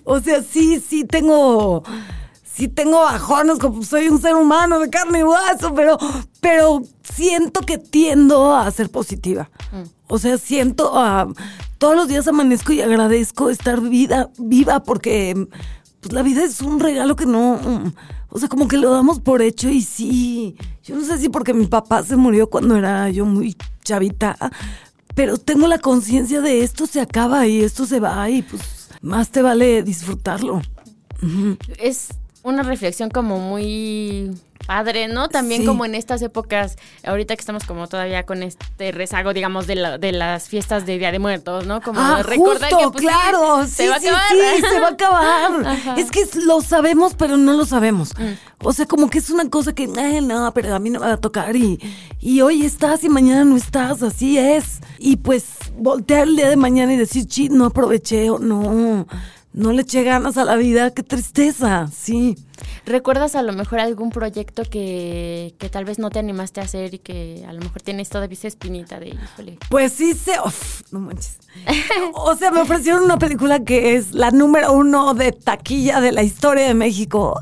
o 0.05 0.21
sea, 0.21 0.43
sí, 0.43 0.81
sí, 0.81 1.05
tengo... 1.05 1.83
sí 2.45 2.69
tengo 2.69 3.01
bajones, 3.01 3.59
como 3.59 3.83
soy 3.83 4.09
un 4.09 4.21
ser 4.21 4.35
humano 4.35 4.79
de 4.79 4.91
carne 4.91 5.21
y 5.21 5.23
hueso, 5.23 5.75
pero, 5.75 5.99
pero 6.41 6.83
siento 7.03 7.61
que 7.61 7.79
tiendo 7.79 8.55
a 8.55 8.71
ser 8.71 8.91
positiva. 8.91 9.51
O 10.09 10.19
sea, 10.19 10.39
siento 10.39 10.99
a... 10.99 11.29
Todos 11.79 11.97
los 11.97 12.07
días 12.07 12.29
amanezco 12.29 12.73
y 12.73 12.81
agradezco 12.81 13.51
estar 13.51 13.81
vida, 13.81 14.31
viva 14.39 14.85
porque 14.85 15.49
pues, 16.01 16.13
la 16.13 16.23
vida 16.23 16.45
es 16.45 16.61
un 16.61 16.81
regalo 16.81 17.17
que 17.17 17.27
no... 17.27 17.59
O 18.35 18.39
sea, 18.39 18.49
como 18.49 18.67
que 18.67 18.79
lo 18.79 18.91
damos 18.91 19.21
por 19.21 19.43
hecho 19.43 19.69
y 19.69 19.83
sí. 19.83 20.57
Yo 20.85 20.97
no 20.97 21.05
sé 21.05 21.19
si 21.19 21.29
porque 21.29 21.53
mi 21.53 21.67
papá 21.67 22.03
se 22.03 22.17
murió 22.17 22.49
cuando 22.49 22.77
era 22.77 23.11
yo 23.11 23.27
muy 23.27 23.57
chavita, 23.85 24.37
pero 25.15 25.37
tengo 25.37 25.67
la 25.67 25.79
conciencia 25.79 26.41
de 26.41 26.63
esto 26.63 26.87
se 26.87 27.01
acaba 27.01 27.47
y 27.47 27.63
esto 27.63 27.87
se 27.87 28.01
va 28.01 28.29
y 28.31 28.43
pues 28.43 28.89
más 29.01 29.31
te 29.31 29.43
vale 29.43 29.83
disfrutarlo. 29.83 30.63
Es 31.79 32.09
una 32.43 32.63
reflexión 32.63 33.11
como 33.11 33.39
muy 33.39 34.31
padre, 34.67 35.09
¿no? 35.09 35.29
También 35.29 35.67
como 35.67 35.85
en 35.85 35.95
estas 35.95 36.23
épocas, 36.23 36.77
ahorita 37.05 37.35
que 37.37 37.41
estamos 37.41 37.65
como 37.65 37.89
todavía 37.89 38.25
con 38.25 38.43
este 38.43 38.93
rezago, 38.93 39.33
digamos, 39.33 39.67
de, 39.67 39.77
la, 39.77 39.99
de 39.99 40.13
las 40.13 40.49
fiestas 40.49 40.87
de 40.87 40.99
Día 40.99 41.13
de 41.13 41.19
Muertos, 41.19 41.67
¿no? 41.67 41.81
Como 41.81 42.01
ah, 42.01 42.23
recordar 42.23 42.71
que 42.71 42.89
pues, 42.91 43.05
claro, 43.05 43.67
se 43.67 43.89
va 43.89 43.97
a 43.97 43.99
acabar. 43.99 44.23
Sí, 44.31 44.63
se 44.63 44.81
va 44.81 44.87
a 44.89 44.91
acabar. 44.91 45.97
Es 45.99 46.11
que 46.11 46.27
lo 46.45 46.61
sabemos, 46.63 47.15
pero 47.15 47.37
no 47.37 47.55
lo 47.55 47.65
sabemos. 47.65 48.17
Mm. 48.19 48.65
O 48.65 48.73
sea, 48.73 48.87
como 48.87 49.11
que 49.11 49.19
es 49.19 49.31
una 49.31 49.49
cosa 49.51 49.75
que, 49.75 49.87
no, 49.87 50.55
pero 50.55 50.75
a 50.75 50.79
mí 50.79 50.91
no 50.91 51.01
me 51.01 51.07
va 51.07 51.15
a 51.15 51.21
tocar 51.21 51.55
y, 51.57 51.81
y 52.21 52.41
hoy 52.41 52.65
estás 52.65 53.03
y 53.05 53.09
mañana 53.09 53.45
no 53.45 53.57
estás, 53.57 54.03
así 54.03 54.39
es. 54.39 54.81
Y 54.99 55.17
pues 55.17 55.45
voltear 55.77 56.29
el 56.29 56.37
día 56.37 56.49
de 56.49 56.57
mañana 56.57 56.95
y 56.95 56.97
decir, 56.97 57.27
chi, 57.27 57.49
no 57.49 57.67
aproveché 57.67 58.31
o 58.31 58.39
no 58.39 59.07
no 59.53 59.73
le 59.73 59.83
eché 59.83 60.03
ganas 60.03 60.37
a 60.37 60.45
la 60.45 60.57
vida, 60.57 60.93
qué 60.93 61.03
tristeza, 61.03 61.89
sí. 61.93 62.37
¿Recuerdas 62.87 63.35
a 63.35 63.43
lo 63.43 63.53
mejor 63.53 63.81
algún 63.81 64.11
proyecto 64.11 64.63
que, 64.65 65.55
que 65.59 65.69
tal 65.69 65.85
vez 65.85 65.99
no 65.99 66.11
te 66.11 66.19
animaste 66.19 66.61
a 66.61 66.65
hacer 66.65 66.95
y 66.95 66.99
que 66.99 67.45
a 67.47 67.53
lo 67.53 67.61
mejor 67.61 67.83
tienes 67.83 68.09
todavía 68.09 68.35
esa 68.35 68.49
espinita 68.49 68.99
de, 68.99 69.09
híjole? 69.09 69.59
Pues 69.69 69.93
sí, 69.93 70.15
se, 70.15 70.33
no 70.91 71.01
manches. 71.01 71.39
o 72.15 72.35
sea, 72.37 72.51
me 72.51 72.61
ofrecieron 72.61 73.03
una 73.03 73.19
película 73.19 73.63
que 73.65 73.97
es 73.97 74.13
la 74.13 74.31
número 74.31 74.73
uno 74.73 75.15
de 75.15 75.33
taquilla 75.33 76.01
de 76.01 76.13
la 76.13 76.23
historia 76.23 76.67
de 76.67 76.75
México 76.75 77.41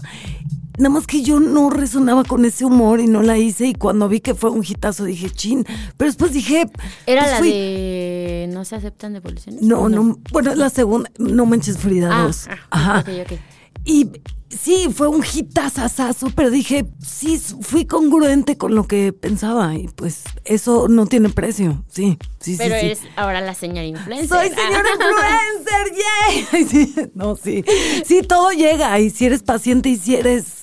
Nada 0.80 0.94
más 0.94 1.06
que 1.06 1.22
yo 1.22 1.40
no 1.40 1.68
resonaba 1.68 2.24
con 2.24 2.46
ese 2.46 2.64
humor 2.64 3.00
y 3.00 3.06
no 3.06 3.22
la 3.22 3.36
hice. 3.36 3.66
Y 3.66 3.74
cuando 3.74 4.08
vi 4.08 4.20
que 4.20 4.34
fue 4.34 4.48
un 4.48 4.64
hitazo 4.66 5.04
dije, 5.04 5.28
chin. 5.28 5.66
Pero 5.98 6.08
después 6.08 6.32
dije. 6.32 6.70
¿Era 7.04 7.22
pues 7.22 7.32
la 7.32 7.40
de. 7.42 8.48
¿No 8.50 8.64
se 8.64 8.76
aceptan 8.76 9.12
devoluciones? 9.12 9.60
No, 9.60 9.90
no, 9.90 10.18
Bueno, 10.32 10.54
la 10.54 10.70
segunda. 10.70 11.10
No 11.18 11.44
manches 11.44 11.76
Frida 11.76 12.08
ah, 12.10 12.30
ah, 12.48 12.56
Ajá. 12.70 13.00
Okay, 13.00 13.20
okay. 13.20 13.38
Y 13.84 14.08
sí, 14.50 14.88
fue 14.94 15.08
un 15.08 15.24
hitazazazo, 15.24 16.30
pero 16.34 16.50
dije, 16.50 16.86
sí, 17.00 17.38
fui 17.60 17.86
congruente 17.86 18.56
con 18.56 18.74
lo 18.74 18.86
que 18.86 19.12
pensaba 19.12 19.74
y 19.74 19.88
pues 19.88 20.24
eso 20.44 20.88
no 20.88 21.06
tiene 21.06 21.28
precio, 21.28 21.84
sí, 21.88 22.18
sí, 22.40 22.56
pero 22.58 22.74
sí. 22.74 22.80
Pero 22.80 22.86
eres 22.86 23.00
ahora 23.16 23.40
la 23.40 23.54
señora 23.54 23.84
influencer. 23.84 24.28
Soy 24.28 24.48
señora 24.48 24.88
influencer, 26.52 26.94
yay. 26.94 27.10
no, 27.14 27.36
sí, 27.36 27.64
sí, 28.04 28.22
todo 28.22 28.50
llega 28.50 28.98
y 28.98 29.10
si 29.10 29.26
eres 29.26 29.42
paciente 29.42 29.88
y 29.88 29.96
si 29.96 30.16
eres... 30.16 30.62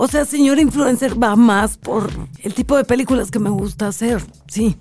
O 0.00 0.06
sea, 0.06 0.24
señora 0.24 0.60
influencer 0.60 1.20
va 1.20 1.34
más 1.34 1.76
por 1.76 2.08
el 2.42 2.54
tipo 2.54 2.76
de 2.76 2.84
películas 2.84 3.32
que 3.32 3.40
me 3.40 3.50
gusta 3.50 3.88
hacer, 3.88 4.22
sí. 4.46 4.76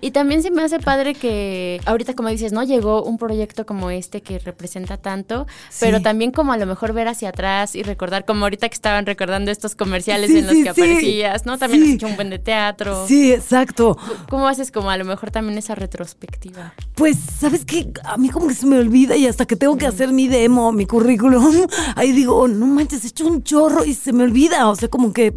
Y 0.00 0.10
también 0.10 0.42
se 0.42 0.50
me 0.50 0.62
hace 0.62 0.78
padre 0.78 1.14
que 1.14 1.80
ahorita, 1.86 2.14
como 2.14 2.28
dices, 2.28 2.52
¿no? 2.52 2.62
Llegó 2.62 3.02
un 3.02 3.18
proyecto 3.18 3.66
como 3.66 3.90
este 3.90 4.20
que 4.20 4.38
representa 4.38 4.96
tanto, 4.96 5.46
pero 5.80 6.00
también 6.02 6.30
como 6.30 6.52
a 6.52 6.56
lo 6.56 6.66
mejor 6.66 6.92
ver 6.92 7.08
hacia 7.08 7.30
atrás 7.30 7.74
y 7.74 7.82
recordar, 7.82 8.24
como 8.24 8.44
ahorita 8.44 8.68
que 8.68 8.74
estaban 8.74 9.06
recordando 9.06 9.50
estos 9.50 9.74
comerciales 9.74 10.30
en 10.30 10.46
los 10.46 10.54
que 10.54 10.68
aparecías, 10.68 11.46
¿no? 11.46 11.58
También 11.58 11.82
has 11.84 11.88
hecho 11.90 12.06
un 12.06 12.16
buen 12.16 12.30
de 12.30 12.38
teatro. 12.38 13.06
Sí, 13.06 13.32
exacto. 13.32 13.96
¿Cómo 14.28 14.48
haces 14.48 14.70
como 14.70 14.90
a 14.90 14.96
lo 14.96 15.04
mejor 15.04 15.30
también 15.30 15.58
esa 15.58 15.74
retrospectiva? 15.74 16.74
Pues, 16.94 17.16
¿sabes 17.38 17.64
qué? 17.64 17.90
A 18.04 18.16
mí 18.16 18.28
como 18.28 18.48
que 18.48 18.54
se 18.54 18.66
me 18.66 18.78
olvida 18.78 19.16
y 19.16 19.26
hasta 19.26 19.46
que 19.46 19.56
tengo 19.56 19.76
que 19.76 19.86
hacer 19.86 20.12
mi 20.12 20.28
demo, 20.28 20.72
mi 20.72 20.86
currículum, 20.86 21.66
ahí 21.96 22.12
digo, 22.12 22.48
no 22.48 22.66
manches, 22.66 23.04
he 23.04 23.08
hecho 23.08 23.26
un 23.26 23.42
chorro 23.42 23.84
y 23.84 23.94
se 23.94 24.12
me 24.12 24.24
olvida. 24.24 24.68
O 24.68 24.76
sea, 24.76 24.88
como 24.88 25.12
que 25.12 25.34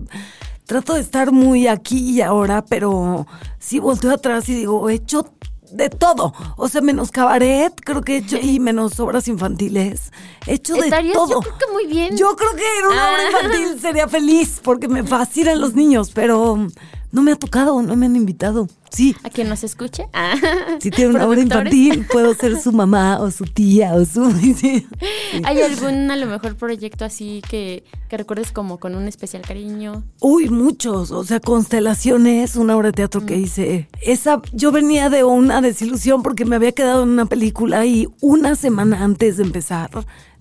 trato 0.65 0.93
de 0.93 1.01
estar 1.01 1.31
muy 1.31 1.67
aquí 1.67 2.11
y 2.11 2.21
ahora, 2.21 2.65
pero 2.65 3.27
sí 3.59 3.79
volteo 3.79 4.11
atrás 4.11 4.47
y 4.49 4.55
digo, 4.55 4.89
he 4.89 4.95
hecho 4.95 5.31
de 5.71 5.89
todo. 5.89 6.33
O 6.57 6.67
sea, 6.67 6.81
menos 6.81 7.11
cabaret, 7.11 7.73
creo 7.83 8.01
que 8.01 8.15
he 8.15 8.17
hecho, 8.17 8.37
y 8.41 8.59
menos 8.59 8.99
obras 8.99 9.27
infantiles. 9.27 10.11
He 10.45 10.53
hecho 10.55 10.75
de 10.75 10.89
todo. 11.13 11.29
Yo 11.29 11.39
creo 11.39 11.57
que 11.57 11.71
muy 11.71 11.87
bien. 11.87 12.17
Yo 12.17 12.35
creo 12.35 12.55
que 12.55 12.79
en 12.79 12.85
una 12.87 13.09
obra 13.09 13.21
ah. 13.23 13.31
infantil 13.31 13.81
sería 13.81 14.07
feliz 14.07 14.61
porque 14.63 14.87
me 14.87 15.03
fascinan 15.03 15.59
los 15.59 15.73
niños, 15.73 16.11
pero 16.13 16.67
no 17.11 17.21
me 17.21 17.31
ha 17.31 17.35
tocado, 17.35 17.81
no 17.81 17.95
me 17.95 18.05
han 18.05 18.15
invitado. 18.15 18.67
Sí. 18.91 19.15
¿A 19.23 19.29
quien 19.29 19.49
nos 19.49 19.63
escuche? 19.63 20.07
Ah. 20.13 20.35
Si 20.79 20.89
tiene 20.89 21.11
una 21.11 21.27
obra 21.27 21.41
infantil, 21.41 22.05
puedo 22.11 22.33
ser 22.33 22.59
su 22.59 22.71
mamá 22.71 23.19
o 23.19 23.31
su 23.31 23.45
tía 23.45 23.93
o 23.93 24.05
su... 24.05 24.23
¿Hay 25.43 25.61
algún, 25.61 26.11
a 26.11 26.15
lo 26.15 26.25
mejor, 26.25 26.55
proyecto 26.55 27.05
así 27.05 27.41
que, 27.49 27.83
que 28.09 28.17
recuerdes 28.17 28.51
como 28.51 28.79
con 28.79 28.95
un 28.95 29.07
especial 29.07 29.43
cariño? 29.43 30.03
Uy, 30.19 30.49
muchos. 30.49 31.11
O 31.11 31.23
sea, 31.23 31.39
Constelaciones, 31.39 32.55
una 32.55 32.75
obra 32.75 32.89
de 32.89 32.93
teatro 32.93 33.25
que 33.25 33.37
mm. 33.37 33.43
hice. 33.43 33.89
Esa, 34.01 34.41
yo 34.53 34.71
venía 34.71 35.09
de 35.09 35.23
una 35.23 35.61
desilusión 35.61 36.23
porque 36.23 36.45
me 36.45 36.55
había 36.55 36.71
quedado 36.71 37.03
en 37.03 37.09
una 37.09 37.25
película 37.25 37.85
y 37.85 38.07
una 38.21 38.55
semana 38.55 39.03
antes 39.03 39.37
de 39.37 39.43
empezar 39.43 39.91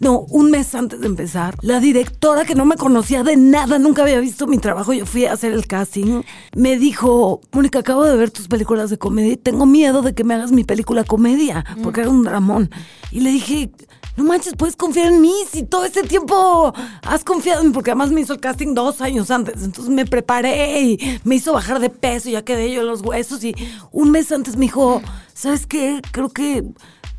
no, 0.00 0.20
un 0.30 0.50
mes 0.50 0.74
antes 0.74 1.00
de 1.00 1.06
empezar, 1.06 1.56
la 1.60 1.78
directora 1.78 2.46
que 2.46 2.54
no 2.54 2.64
me 2.64 2.76
conocía 2.76 3.22
de 3.22 3.36
nada, 3.36 3.78
nunca 3.78 4.02
había 4.02 4.18
visto 4.18 4.46
mi 4.46 4.56
trabajo, 4.56 4.94
yo 4.94 5.04
fui 5.04 5.26
a 5.26 5.34
hacer 5.34 5.52
el 5.52 5.66
casting, 5.66 6.22
me 6.56 6.78
dijo, 6.78 7.42
Mónica, 7.52 7.80
acabo 7.80 8.04
de 8.04 8.16
ver 8.16 8.30
tus 8.40 8.48
películas 8.48 8.90
de 8.90 8.98
comedia 8.98 9.32
y 9.32 9.36
tengo 9.36 9.66
miedo 9.66 10.02
de 10.02 10.14
que 10.14 10.24
me 10.24 10.34
hagas 10.34 10.50
mi 10.50 10.64
película 10.64 11.04
comedia, 11.04 11.64
porque 11.82 12.00
era 12.00 12.10
un 12.10 12.22
dramón. 12.22 12.70
Y 13.10 13.20
le 13.20 13.30
dije, 13.30 13.70
no 14.16 14.24
manches, 14.24 14.54
puedes 14.56 14.76
confiar 14.76 15.12
en 15.12 15.20
mí 15.20 15.32
si 15.50 15.64
todo 15.64 15.84
este 15.84 16.02
tiempo 16.02 16.72
has 17.02 17.22
confiado 17.22 17.60
en 17.60 17.68
mí, 17.68 17.72
porque 17.74 17.90
además 17.90 18.10
me 18.10 18.22
hizo 18.22 18.32
el 18.32 18.40
casting 18.40 18.74
dos 18.74 19.00
años 19.00 19.30
antes, 19.30 19.62
entonces 19.62 19.92
me 19.92 20.06
preparé 20.06 20.80
y 20.80 21.20
me 21.24 21.34
hizo 21.36 21.52
bajar 21.52 21.80
de 21.80 21.90
peso, 21.90 22.30
ya 22.30 22.42
quedé 22.44 22.72
yo 22.72 22.82
los 22.82 23.02
huesos 23.02 23.44
y 23.44 23.54
un 23.92 24.10
mes 24.10 24.32
antes 24.32 24.56
me 24.56 24.62
dijo, 24.62 25.02
¿sabes 25.34 25.66
qué? 25.66 26.00
Creo 26.12 26.30
que 26.30 26.64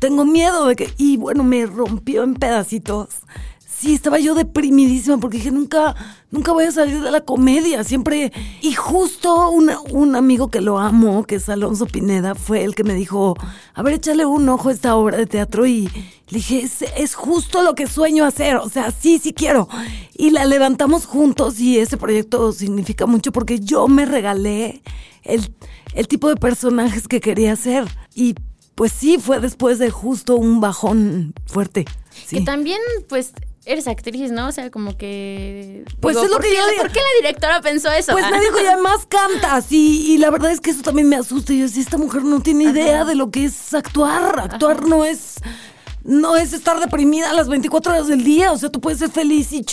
tengo 0.00 0.24
miedo 0.24 0.66
de 0.66 0.74
que... 0.74 0.92
Y 0.96 1.16
bueno, 1.16 1.44
me 1.44 1.64
rompió 1.64 2.24
en 2.24 2.34
pedacitos. 2.34 3.08
Sí, 3.82 3.94
estaba 3.94 4.20
yo 4.20 4.36
deprimidísima 4.36 5.18
porque 5.18 5.38
dije, 5.38 5.50
nunca, 5.50 5.96
nunca 6.30 6.52
voy 6.52 6.66
a 6.66 6.70
salir 6.70 7.02
de 7.02 7.10
la 7.10 7.22
comedia, 7.22 7.82
siempre... 7.82 8.32
Y 8.60 8.74
justo 8.74 9.50
un 9.50 10.14
amigo 10.14 10.52
que 10.52 10.60
lo 10.60 10.78
amo, 10.78 11.24
que 11.24 11.34
es 11.34 11.48
Alonso 11.48 11.86
Pineda, 11.86 12.36
fue 12.36 12.62
el 12.62 12.76
que 12.76 12.84
me 12.84 12.94
dijo, 12.94 13.36
a 13.74 13.82
ver, 13.82 13.94
échale 13.94 14.24
un 14.24 14.48
ojo 14.48 14.68
a 14.68 14.72
esta 14.72 14.94
obra 14.94 15.16
de 15.16 15.26
teatro 15.26 15.66
y 15.66 15.88
le 16.28 16.38
dije, 16.38 16.60
es, 16.60 16.82
es 16.96 17.16
justo 17.16 17.64
lo 17.64 17.74
que 17.74 17.88
sueño 17.88 18.24
hacer, 18.24 18.54
o 18.54 18.68
sea, 18.68 18.92
sí, 18.92 19.18
sí 19.18 19.32
quiero. 19.32 19.68
Y 20.14 20.30
la 20.30 20.44
levantamos 20.44 21.04
juntos 21.04 21.58
y 21.58 21.78
ese 21.78 21.96
proyecto 21.96 22.52
significa 22.52 23.06
mucho 23.06 23.32
porque 23.32 23.58
yo 23.58 23.88
me 23.88 24.04
regalé 24.04 24.80
el, 25.24 25.52
el 25.92 26.06
tipo 26.06 26.28
de 26.28 26.36
personajes 26.36 27.08
que 27.08 27.20
quería 27.20 27.54
hacer. 27.54 27.88
Y 28.14 28.36
pues 28.76 28.92
sí, 28.92 29.18
fue 29.18 29.40
después 29.40 29.80
de 29.80 29.90
justo 29.90 30.36
un 30.36 30.60
bajón 30.60 31.34
fuerte. 31.46 31.84
Que 32.30 32.42
también, 32.42 32.78
pues, 33.08 33.32
eres 33.64 33.86
actriz, 33.86 34.30
¿no? 34.30 34.48
O 34.48 34.52
sea, 34.52 34.70
como 34.70 34.96
que. 34.96 35.84
Pues 36.00 36.16
es 36.16 36.30
lo 36.30 36.38
que 36.38 36.54
yo. 36.54 36.62
¿Por 36.78 36.90
qué 36.90 36.98
la 37.00 37.20
directora 37.28 37.60
pensó 37.60 37.90
eso? 37.90 38.12
Pues 38.12 38.30
me 38.30 38.40
dijo, 38.40 38.60
y 38.60 38.66
además 38.66 39.06
cantas. 39.08 39.70
Y, 39.70 40.12
y 40.12 40.18
la 40.18 40.30
verdad 40.30 40.50
es 40.50 40.60
que 40.60 40.70
eso 40.70 40.82
también 40.82 41.08
me 41.08 41.16
asusta. 41.16 41.52
Y 41.52 41.58
yo 41.58 41.64
decía, 41.64 41.82
esta 41.82 41.98
mujer 41.98 42.24
no 42.24 42.40
tiene 42.40 42.64
idea 42.64 43.04
de 43.04 43.14
lo 43.14 43.30
que 43.30 43.44
es 43.44 43.74
actuar. 43.74 44.40
Actuar 44.40 44.86
no 44.86 45.04
es. 45.04 45.36
No 46.04 46.36
es 46.36 46.52
estar 46.52 46.80
deprimida 46.80 47.32
las 47.32 47.48
24 47.48 47.92
horas 47.92 48.06
del 48.08 48.24
día. 48.24 48.52
O 48.52 48.58
sea, 48.58 48.70
tú 48.70 48.80
puedes 48.80 48.98
ser 48.98 49.10
feliz 49.10 49.52
y 49.52 49.64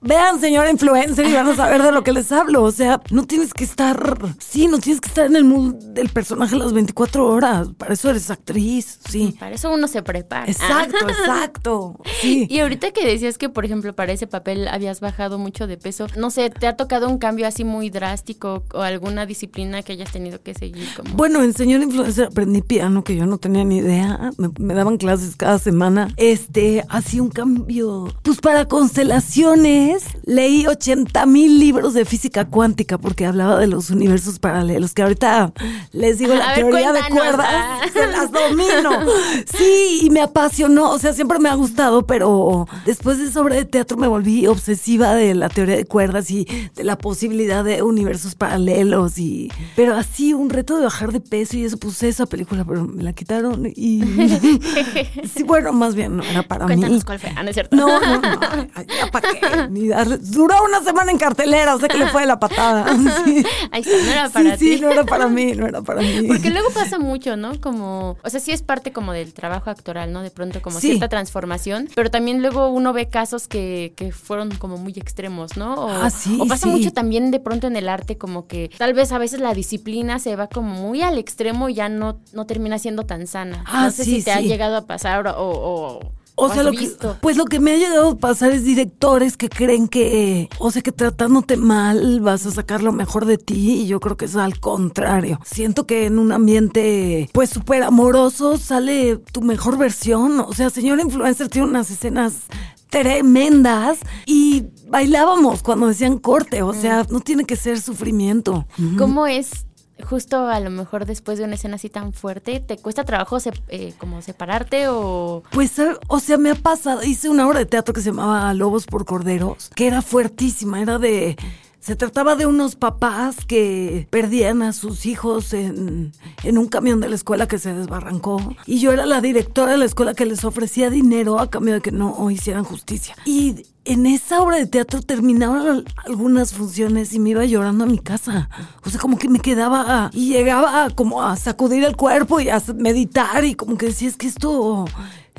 vean, 0.00 0.40
señora 0.40 0.70
influencer, 0.70 1.26
y 1.26 1.32
van 1.32 1.48
a 1.48 1.54
saber 1.54 1.82
de 1.82 1.92
lo 1.92 2.02
que 2.02 2.12
les 2.12 2.30
hablo. 2.32 2.62
O 2.62 2.72
sea, 2.72 3.00
no 3.10 3.24
tienes 3.26 3.52
que 3.52 3.64
estar. 3.64 4.18
Sí, 4.38 4.66
no 4.66 4.78
tienes 4.78 5.00
que 5.00 5.08
estar 5.08 5.26
en 5.26 5.36
el 5.36 5.44
mood 5.44 5.74
del 5.74 6.08
personaje 6.08 6.56
las 6.56 6.72
24 6.72 7.26
horas. 7.26 7.68
Para 7.76 7.94
eso 7.94 8.10
eres 8.10 8.30
actriz, 8.30 8.98
sí. 9.08 9.36
Para 9.38 9.54
eso 9.54 9.72
uno 9.72 9.88
se 9.88 10.02
prepara. 10.02 10.50
Exacto, 10.50 11.08
exacto. 11.08 12.00
Sí. 12.20 12.46
Y 12.48 12.60
ahorita 12.60 12.90
que 12.92 13.06
decías 13.06 13.38
que, 13.38 13.48
por 13.48 13.64
ejemplo, 13.64 13.94
para 13.94 14.12
ese 14.12 14.26
papel 14.26 14.68
habías 14.68 15.00
bajado 15.00 15.38
mucho 15.38 15.66
de 15.66 15.76
peso, 15.76 16.06
no 16.16 16.30
sé, 16.30 16.50
¿te 16.50 16.66
ha 16.66 16.76
tocado 16.76 17.08
un 17.08 17.18
cambio 17.18 17.46
así 17.46 17.64
muy 17.64 17.90
drástico 17.90 18.64
o 18.72 18.80
alguna 18.80 19.26
disciplina 19.26 19.82
que 19.82 19.92
hayas 19.92 20.12
tenido 20.12 20.42
que 20.42 20.54
seguir? 20.54 20.88
Como... 20.96 21.14
Bueno, 21.14 21.42
en 21.42 21.52
señora 21.52 21.84
influencer 21.84 22.26
aprendí 22.26 22.62
piano, 22.62 23.04
que 23.04 23.16
yo 23.16 23.26
no 23.26 23.38
tenía 23.38 23.64
ni 23.64 23.78
idea. 23.78 24.30
Me, 24.38 24.50
me 24.58 24.74
daban 24.74 24.96
clases 24.96 25.36
cada 25.36 25.58
semana. 25.58 26.08
Este, 26.16 26.84
así 26.88 27.20
un 27.20 27.30
cambio. 27.30 28.08
Pues 28.22 28.40
para 28.40 28.66
constelaciones 28.66 29.49
leí 29.56 30.66
80 30.66 31.26
mil 31.26 31.58
libros 31.58 31.94
de 31.94 32.04
física 32.04 32.46
cuántica 32.46 32.98
porque 32.98 33.26
hablaba 33.26 33.58
de 33.58 33.66
los 33.66 33.90
universos 33.90 34.38
paralelos, 34.38 34.94
que 34.94 35.02
ahorita 35.02 35.52
les 35.92 36.18
digo 36.18 36.34
la 36.34 36.50
A 36.50 36.56
ver, 36.56 36.66
teoría 36.66 36.92
de 36.92 37.00
cuerdas, 37.10 37.46
ah. 37.48 37.80
se 37.92 38.06
las 38.06 38.30
domino. 38.30 38.90
Sí, 39.46 40.00
y 40.04 40.10
me 40.10 40.20
apasionó, 40.20 40.90
o 40.90 40.98
sea, 40.98 41.12
siempre 41.12 41.38
me 41.38 41.48
ha 41.48 41.54
gustado, 41.54 42.06
pero 42.06 42.66
después 42.86 43.18
de 43.18 43.26
esa 43.26 43.40
obra 43.40 43.56
de 43.56 43.64
teatro 43.64 43.96
me 43.96 44.08
volví 44.08 44.46
obsesiva 44.46 45.14
de 45.14 45.34
la 45.34 45.48
teoría 45.48 45.76
de 45.76 45.84
cuerdas 45.84 46.30
y 46.30 46.46
de 46.74 46.84
la 46.84 46.96
posibilidad 46.96 47.64
de 47.64 47.82
universos 47.82 48.34
paralelos 48.34 49.18
y 49.18 49.50
pero 49.76 49.94
así 49.94 50.34
un 50.34 50.50
reto 50.50 50.76
de 50.76 50.84
bajar 50.84 51.12
de 51.12 51.20
peso 51.20 51.56
y 51.56 51.64
eso 51.64 51.76
puse 51.78 52.08
esa 52.08 52.26
película, 52.26 52.64
pero 52.64 52.84
me 52.84 53.02
la 53.02 53.12
quitaron 53.12 53.66
y 53.74 54.00
sí, 55.34 55.42
bueno, 55.42 55.72
más 55.72 55.94
bien 55.94 56.16
no 56.16 56.22
era 56.22 56.42
para 56.42 56.66
mí. 56.66 56.74
Cuéntanos 56.74 57.04
cuál 57.04 57.18
fue. 57.18 57.32
Ah, 57.36 57.42
no 57.42 57.50
es 57.50 57.54
cierto. 57.54 57.76
No, 57.76 58.00
no, 58.00 58.20
no. 58.20 58.40
ay, 58.74 58.86
ya 58.96 59.10
para. 59.10 59.29
Ni 59.70 59.88
darle. 59.88 60.18
Duró 60.18 60.54
una 60.64 60.82
semana 60.82 61.10
en 61.10 61.18
cartelera, 61.18 61.74
o 61.74 61.78
sea 61.78 61.88
que 61.88 61.98
le 61.98 62.06
fue 62.08 62.22
de 62.22 62.26
la 62.26 62.38
patada. 62.40 62.86
Sí. 63.24 63.44
Ahí 63.70 63.82
está, 63.82 63.96
no 64.04 64.10
era 64.10 64.28
para 64.30 64.56
sí, 64.56 64.64
ti. 64.70 64.74
sí, 64.76 64.80
no 64.80 64.90
era 64.90 65.04
para 65.04 65.28
mí, 65.28 65.52
no 65.52 65.66
era 65.66 65.82
para 65.82 66.00
mí. 66.00 66.22
Porque 66.26 66.50
luego 66.50 66.70
pasa 66.70 66.98
mucho, 66.98 67.36
¿no? 67.36 67.60
Como, 67.60 68.16
o 68.22 68.30
sea, 68.30 68.40
sí 68.40 68.52
es 68.52 68.62
parte 68.62 68.92
como 68.92 69.12
del 69.12 69.34
trabajo 69.34 69.68
actoral, 69.70 70.12
¿no? 70.12 70.22
De 70.22 70.30
pronto 70.30 70.62
como 70.62 70.80
Sí. 70.80 70.88
cierta 70.88 71.08
transformación, 71.08 71.88
pero 71.94 72.10
también 72.10 72.40
luego 72.42 72.68
uno 72.68 72.92
ve 72.92 73.08
casos 73.08 73.46
que, 73.48 73.92
que 73.96 74.12
fueron 74.12 74.50
como 74.56 74.76
muy 74.78 74.92
extremos, 74.96 75.56
¿no? 75.56 75.74
O, 75.74 75.88
Ah, 75.90 76.10
sí, 76.10 76.38
o 76.40 76.46
pasa 76.46 76.64
sí. 76.66 76.68
mucho 76.70 76.92
también 76.92 77.30
de 77.30 77.40
pronto 77.40 77.66
en 77.66 77.76
el 77.76 77.88
arte 77.88 78.16
como 78.16 78.46
que 78.46 78.70
tal 78.78 78.94
vez 78.94 79.12
a 79.12 79.18
veces 79.18 79.40
la 79.40 79.52
disciplina 79.54 80.18
se 80.18 80.36
va 80.36 80.46
como 80.48 80.74
muy 80.74 81.02
al 81.02 81.18
extremo 81.18 81.68
y 81.68 81.74
ya 81.74 81.88
no, 81.88 82.20
no 82.32 82.46
termina 82.46 82.78
siendo 82.78 83.04
tan 83.04 83.26
sana. 83.26 83.64
Ah, 83.66 83.84
no 83.86 83.90
sé 83.90 84.04
si 84.04 84.22
te 84.22 84.32
ha 84.32 84.40
llegado 84.40 84.76
a 84.76 84.86
pasar 84.86 85.26
o... 85.28 85.34
o 85.38 86.00
O 86.42 86.52
sea, 86.52 86.62
lo 86.62 86.72
que, 86.72 86.90
pues 87.20 87.36
lo 87.36 87.44
que 87.44 87.60
me 87.60 87.72
ha 87.72 87.76
llegado 87.76 88.10
a 88.10 88.16
pasar 88.16 88.52
es 88.52 88.64
directores 88.64 89.36
que 89.36 89.48
creen 89.48 89.88
que, 89.88 90.48
o 90.58 90.70
sea, 90.70 90.80
que 90.80 90.90
tratándote 90.90 91.56
mal 91.56 92.20
vas 92.20 92.46
a 92.46 92.50
sacar 92.50 92.82
lo 92.82 92.92
mejor 92.92 93.26
de 93.26 93.36
ti 93.36 93.82
y 93.82 93.86
yo 93.86 94.00
creo 94.00 94.16
que 94.16 94.24
es 94.24 94.36
al 94.36 94.58
contrario. 94.58 95.38
Siento 95.44 95.86
que 95.86 96.06
en 96.06 96.18
un 96.18 96.32
ambiente, 96.32 97.28
pues 97.32 97.50
súper 97.50 97.82
amoroso 97.82 98.56
sale 98.56 99.18
tu 99.18 99.42
mejor 99.42 99.76
versión. 99.76 100.40
O 100.40 100.52
sea, 100.54 100.70
señor 100.70 100.98
influencer 101.00 101.48
tiene 101.48 101.68
unas 101.68 101.90
escenas 101.90 102.44
tremendas 102.88 103.98
y 104.26 104.64
bailábamos 104.88 105.62
cuando 105.62 105.86
decían 105.86 106.18
corte, 106.18 106.62
o 106.62 106.72
sea, 106.72 107.06
no 107.10 107.20
tiene 107.20 107.44
que 107.44 107.56
ser 107.56 107.80
sufrimiento. 107.80 108.66
¿Cómo 108.98 109.26
es 109.26 109.66
justo 110.02 110.48
a 110.48 110.60
lo 110.60 110.70
mejor 110.70 111.06
después 111.06 111.38
de 111.38 111.44
una 111.44 111.54
escena 111.54 111.76
así 111.76 111.88
tan 111.88 112.12
fuerte? 112.12 112.60
¿Te 112.60 112.76
cuesta 112.76 113.04
trabajo 113.04 113.38
eh, 113.68 113.94
como 113.98 114.22
separarte 114.22 114.88
o...? 114.88 115.42
Pues, 115.50 115.80
o 116.08 116.20
sea, 116.20 116.38
me 116.38 116.50
ha 116.50 116.54
pasado, 116.54 117.02
hice 117.02 117.28
una 117.28 117.46
obra 117.46 117.60
de 117.60 117.66
teatro 117.66 117.94
que 117.94 118.00
se 118.00 118.10
llamaba 118.10 118.52
Lobos 118.54 118.86
por 118.86 119.04
Corderos, 119.04 119.70
que 119.74 119.86
era 119.86 120.02
fuertísima, 120.02 120.80
era 120.80 120.98
de... 120.98 121.36
Se 121.80 121.96
trataba 121.96 122.36
de 122.36 122.44
unos 122.44 122.76
papás 122.76 123.36
que 123.46 124.06
perdían 124.10 124.60
a 124.62 124.74
sus 124.74 125.06
hijos 125.06 125.54
en, 125.54 126.12
en 126.44 126.58
un 126.58 126.68
camión 126.68 127.00
de 127.00 127.08
la 127.08 127.14
escuela 127.14 127.48
que 127.48 127.58
se 127.58 127.72
desbarrancó. 127.72 128.54
Y 128.66 128.80
yo 128.80 128.92
era 128.92 129.06
la 129.06 129.22
directora 129.22 129.72
de 129.72 129.78
la 129.78 129.86
escuela 129.86 130.12
que 130.12 130.26
les 130.26 130.44
ofrecía 130.44 130.90
dinero 130.90 131.40
a 131.40 131.48
cambio 131.48 131.72
de 131.74 131.80
que 131.80 131.90
no 131.90 132.30
hicieran 132.30 132.64
justicia. 132.64 133.16
Y 133.24 133.64
en 133.86 134.04
esa 134.04 134.42
obra 134.42 134.56
de 134.58 134.66
teatro 134.66 135.00
terminaban 135.00 135.66
al- 135.66 135.84
algunas 136.04 136.52
funciones 136.52 137.14
y 137.14 137.18
me 137.18 137.30
iba 137.30 137.46
llorando 137.46 137.84
a 137.84 137.86
mi 137.86 137.98
casa. 137.98 138.50
O 138.84 138.90
sea, 138.90 139.00
como 139.00 139.16
que 139.16 139.30
me 139.30 139.40
quedaba 139.40 140.10
y 140.12 140.28
llegaba 140.34 140.90
como 140.90 141.22
a 141.22 141.34
sacudir 141.36 141.82
el 141.84 141.96
cuerpo 141.96 142.40
y 142.40 142.50
a 142.50 142.62
meditar 142.76 143.42
y 143.46 143.54
como 143.54 143.78
que 143.78 143.86
decía, 143.86 144.08
es 144.08 144.18
que 144.18 144.26
esto, 144.26 144.84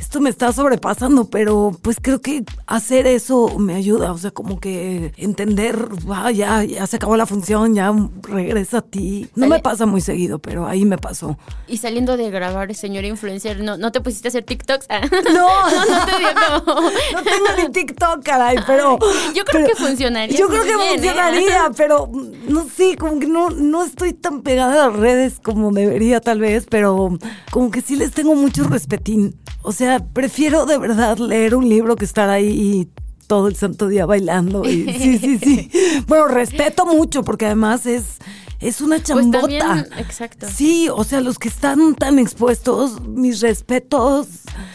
esto 0.02 0.20
me 0.20 0.32
está 0.32 0.52
sobrepasando, 0.52 1.30
pero 1.30 1.78
pues 1.84 1.98
creo 2.02 2.22
que 2.22 2.44
hacer 2.66 3.06
eso 3.06 3.58
me 3.60 3.76
ayuda. 3.76 4.12
O 4.12 4.18
sea, 4.18 4.32
como 4.32 4.60
que 4.60 5.14
entender, 5.16 5.88
"Ah, 6.10 6.32
ya, 6.32 6.64
ya 6.64 6.88
se 6.88 6.96
acabó 6.96 7.16
la 7.18 7.28
función, 7.28 7.76
ya 7.76 7.94
regresa 8.24 8.80
a 8.80 8.82
ti. 8.82 9.30
No 9.36 9.46
me 9.48 9.60
pasa 9.60 9.86
muy 9.86 10.02
seguido, 10.02 10.40
pero 10.40 10.66
ahí 10.68 10.86
me 10.86 10.98
pasó. 10.98 11.38
Y 11.68 11.78
saliendo 11.78 12.18
de 12.18 12.32
grabar, 12.32 12.74
señora 12.74 13.06
influencer, 13.08 13.62
¿no, 13.64 13.78
no 13.78 13.92
te 13.92 14.02
pusiste 14.02 14.28
a 14.28 14.30
hacer 14.30 14.44
TikToks? 14.44 14.88
Ah. 14.90 15.02
No, 15.34 15.48
no 15.96 16.06
te 16.06 16.18
dio 16.20 16.30
como... 16.66 16.82
No 16.82 17.24
tengo 17.24 17.46
ni 17.64 17.72
TikTok, 17.72 18.24
caray, 18.24 18.58
pero. 18.66 18.98
Yo 19.36 19.46
creo 19.46 19.64
pero- 19.64 19.68
que 19.68 19.76
funcionaría 19.76 20.38
Yo 20.38 20.48
creo 20.48 20.64
que 20.64 20.76
bien, 20.76 20.80
¿eh? 20.82 20.92
funcionaría, 20.96 21.72
pero 21.78 22.08
mm, 22.08 22.32
no 22.52 22.66
sé, 22.68 22.98
como 22.98 23.20
que 23.20 23.28
no, 23.28 23.52
no 23.52 23.84
estoy 23.84 24.14
tan 24.14 24.42
pegada 24.42 24.86
a 24.86 24.90
las 24.90 24.98
redes 25.00 25.40
como 25.44 25.72
debería, 25.72 26.20
tal 26.22 26.40
vez, 26.40 26.66
pero 26.70 27.18
como 27.52 27.70
que 27.70 27.82
sí 27.82 27.96
les 27.96 28.12
tengo 28.14 28.34
mucho 28.34 28.64
respetín. 28.64 29.36
O 29.64 29.72
sea, 29.72 29.91
prefiero 30.00 30.66
de 30.66 30.78
verdad 30.78 31.18
leer 31.18 31.56
un 31.56 31.68
libro 31.70 31.96
que 31.96 32.06
estar 32.06 32.30
ahí 32.30 32.90
todo 33.28 33.48
el 33.48 33.56
santo 33.56 33.88
día 33.88 34.06
bailando. 34.06 34.64
Y, 34.66 34.92
sí, 35.00 35.18
sí, 35.18 35.38
sí. 35.38 35.72
Bueno, 36.08 36.28
respeto 36.28 36.86
mucho 36.86 37.24
porque 37.24 37.46
además 37.46 37.86
es. 37.86 38.18
Es 38.60 38.80
una 38.80 38.98
Pues 38.98 39.04
chambota. 39.08 39.40
también, 39.58 39.88
exacto. 39.98 40.46
Sí, 40.54 40.88
o 40.94 41.04
sea, 41.04 41.20
los 41.22 41.40
que 41.40 41.48
están 41.48 41.96
tan 41.96 42.20
expuestos, 42.20 43.02
mis 43.02 43.42
respetos 43.42 44.28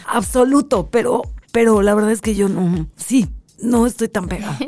absoluto, 0.05 0.89
pero, 0.91 1.21
pero 1.53 1.81
la 1.81 1.95
verdad 1.95 2.11
es 2.11 2.19
que 2.19 2.35
yo 2.35 2.49
no, 2.49 2.87
sí, 2.97 3.27
no 3.59 3.87
estoy 3.87 4.07
tan 4.09 4.27
pegada. 4.27 4.57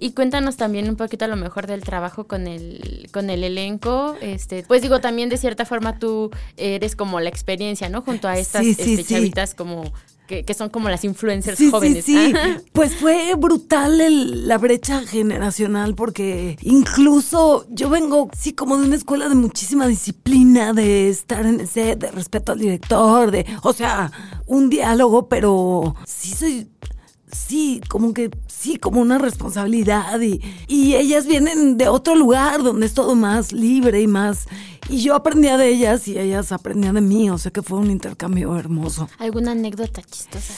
Y 0.00 0.10
cuéntanos 0.12 0.56
también 0.56 0.88
un 0.88 0.96
poquito 0.96 1.24
a 1.24 1.28
lo 1.28 1.36
mejor 1.36 1.66
del 1.66 1.82
trabajo 1.82 2.26
con 2.26 2.46
el, 2.46 3.08
con 3.12 3.30
el 3.30 3.42
elenco. 3.42 4.14
Este, 4.20 4.62
pues 4.68 4.82
digo, 4.82 5.00
también 5.00 5.28
de 5.28 5.36
cierta 5.38 5.64
forma 5.64 5.98
tú 5.98 6.30
eres 6.56 6.94
como 6.94 7.20
la 7.20 7.28
experiencia, 7.30 7.88
¿no? 7.88 8.02
Junto 8.02 8.28
a 8.28 8.36
estas 8.38 8.62
Sí, 8.62 8.74
sí, 8.74 8.92
este, 8.94 9.04
sí. 9.04 9.14
chavitas 9.14 9.54
como 9.54 9.90
que, 10.26 10.44
que 10.44 10.54
son 10.54 10.68
como 10.70 10.88
las 10.90 11.04
influencers 11.04 11.56
Sí, 11.56 11.70
jóvenes. 11.70 12.04
sí, 12.04 12.12
sí. 12.12 12.32
Ajá. 12.36 12.60
Pues 12.72 12.94
fue 12.96 13.34
brutal 13.36 14.00
el- 14.00 14.46
la 14.48 14.58
brecha 14.58 15.00
generacional 15.06 15.94
porque 15.94 16.58
incluso 16.62 17.64
yo 17.70 17.88
vengo, 17.88 18.28
sí, 18.36 18.52
como 18.52 18.76
de 18.76 18.86
una 18.86 18.96
escuela 18.96 19.28
de 19.28 19.36
muchísima 19.36 19.86
disciplina, 19.86 20.72
de 20.72 21.08
estar 21.08 21.46
en 21.46 21.60
el 21.60 21.68
set, 21.68 21.98
de 22.00 22.10
respeto 22.10 22.52
al 22.52 22.58
director, 22.58 23.30
de, 23.30 23.46
o 23.62 23.72
sea, 23.72 24.10
un 24.46 24.68
diálogo, 24.68 25.28
pero 25.28 25.94
sí 26.06 26.30
soy 26.32 26.68
sí, 27.36 27.80
como 27.88 28.12
que 28.14 28.30
sí, 28.46 28.76
como 28.76 29.00
una 29.00 29.18
responsabilidad 29.18 30.20
y, 30.20 30.40
y 30.66 30.94
ellas 30.94 31.26
vienen 31.26 31.76
de 31.76 31.88
otro 31.88 32.14
lugar 32.14 32.62
donde 32.62 32.86
es 32.86 32.94
todo 32.94 33.14
más 33.14 33.52
libre 33.52 34.00
y 34.00 34.06
más... 34.06 34.46
Y 34.88 35.02
yo 35.02 35.16
aprendía 35.16 35.56
de 35.56 35.68
ellas 35.68 36.06
y 36.06 36.16
ellas 36.16 36.52
aprendían 36.52 36.94
de 36.94 37.00
mí, 37.00 37.28
o 37.28 37.38
sea 37.38 37.50
que 37.50 37.60
fue 37.60 37.78
un 37.78 37.90
intercambio 37.90 38.56
hermoso. 38.56 39.08
¿Alguna 39.18 39.50
anécdota 39.50 40.00
chistosa? 40.02 40.54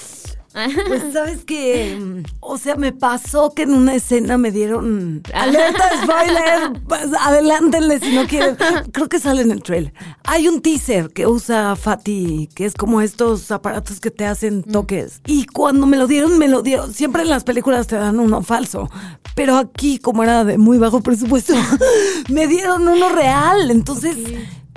Pues 0.86 1.02
sabes 1.12 1.44
que, 1.44 2.22
o 2.40 2.58
sea, 2.58 2.76
me 2.76 2.92
pasó 2.92 3.52
que 3.54 3.62
en 3.62 3.72
una 3.72 3.94
escena 3.94 4.38
me 4.38 4.50
dieron 4.50 5.22
alerta 5.32 5.84
spoiler, 6.02 6.82
pues 6.86 7.08
adelántenle 7.20 8.00
si 8.00 8.14
no 8.14 8.26
quieren. 8.26 8.56
Creo 8.92 9.08
que 9.08 9.20
sale 9.20 9.42
en 9.42 9.50
el 9.50 9.62
trailer. 9.62 9.92
Hay 10.24 10.48
un 10.48 10.60
teaser 10.60 11.10
que 11.10 11.26
usa 11.26 11.76
Fati, 11.76 12.48
que 12.54 12.64
es 12.64 12.74
como 12.74 13.00
estos 13.00 13.50
aparatos 13.50 14.00
que 14.00 14.10
te 14.10 14.26
hacen 14.26 14.62
toques. 14.62 15.20
Y 15.26 15.46
cuando 15.46 15.86
me 15.86 15.96
lo 15.96 16.06
dieron, 16.06 16.38
me 16.38 16.48
lo 16.48 16.62
dieron. 16.62 16.92
Siempre 16.92 17.22
en 17.22 17.28
las 17.28 17.44
películas 17.44 17.86
te 17.86 17.96
dan 17.96 18.18
uno 18.18 18.42
falso, 18.42 18.90
pero 19.34 19.56
aquí 19.56 19.98
como 19.98 20.22
era 20.22 20.44
de 20.44 20.58
muy 20.58 20.78
bajo 20.78 21.00
presupuesto, 21.00 21.54
me 22.28 22.46
dieron 22.46 22.88
uno 22.88 23.08
real. 23.10 23.70
Entonces 23.70 24.16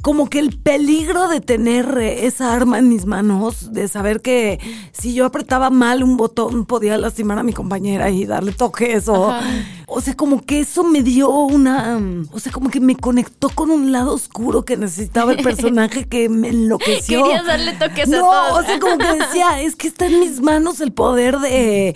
como 0.02 0.30
que 0.30 0.40
el 0.40 0.58
peligro 0.58 1.28
de 1.28 1.42
tener 1.42 1.98
eh, 1.98 2.26
esa 2.26 2.54
arma 2.54 2.80
en 2.80 2.90
mis 2.90 3.06
manos, 3.06 3.72
de 3.72 3.88
saber 3.88 4.22
que 4.22 4.60
si 4.92 5.14
yo 5.14 5.26
apretaba 5.26 5.70
mal 5.70 6.04
un 6.04 6.18
botón 6.18 6.66
podía 6.66 6.98
lastimar 6.98 7.38
a 7.40 7.44
mi 7.44 7.54
compañera 7.54 8.10
y 8.10 8.26
darle 8.26 8.52
toques 8.52 9.08
o... 9.08 9.34
O 9.94 10.00
sea, 10.00 10.16
como 10.16 10.42
que 10.42 10.62
eso 10.62 10.86
me 10.86 11.04
dio 11.04 11.30
una... 11.30 12.00
O 12.32 12.40
sea, 12.40 12.54
como 12.54 12.70
que 12.70 12.80
me 12.80 12.96
conectó 12.96 13.50
con 13.50 13.70
un 13.70 13.92
lado 13.92 14.14
oscuro 14.14 14.64
que 14.64 14.78
necesitaba 14.78 15.34
el 15.34 15.44
personaje 15.44 16.08
que 16.08 16.30
me 16.30 16.48
enloqueció. 16.48 17.24
Querías 17.24 17.46
darle 17.46 17.74
toques 17.74 18.08
a 18.08 18.18
no, 18.18 18.56
o 18.56 18.64
sea, 18.64 18.80
como 18.80 18.98
que 18.98 19.12
decía, 19.20 19.62
es 19.62 19.76
que 19.76 19.90
está 19.90 20.06
en 20.06 20.22
mis 20.22 20.40
manos 20.40 20.80
el 20.80 20.94
poder 20.94 21.40
de... 21.40 21.94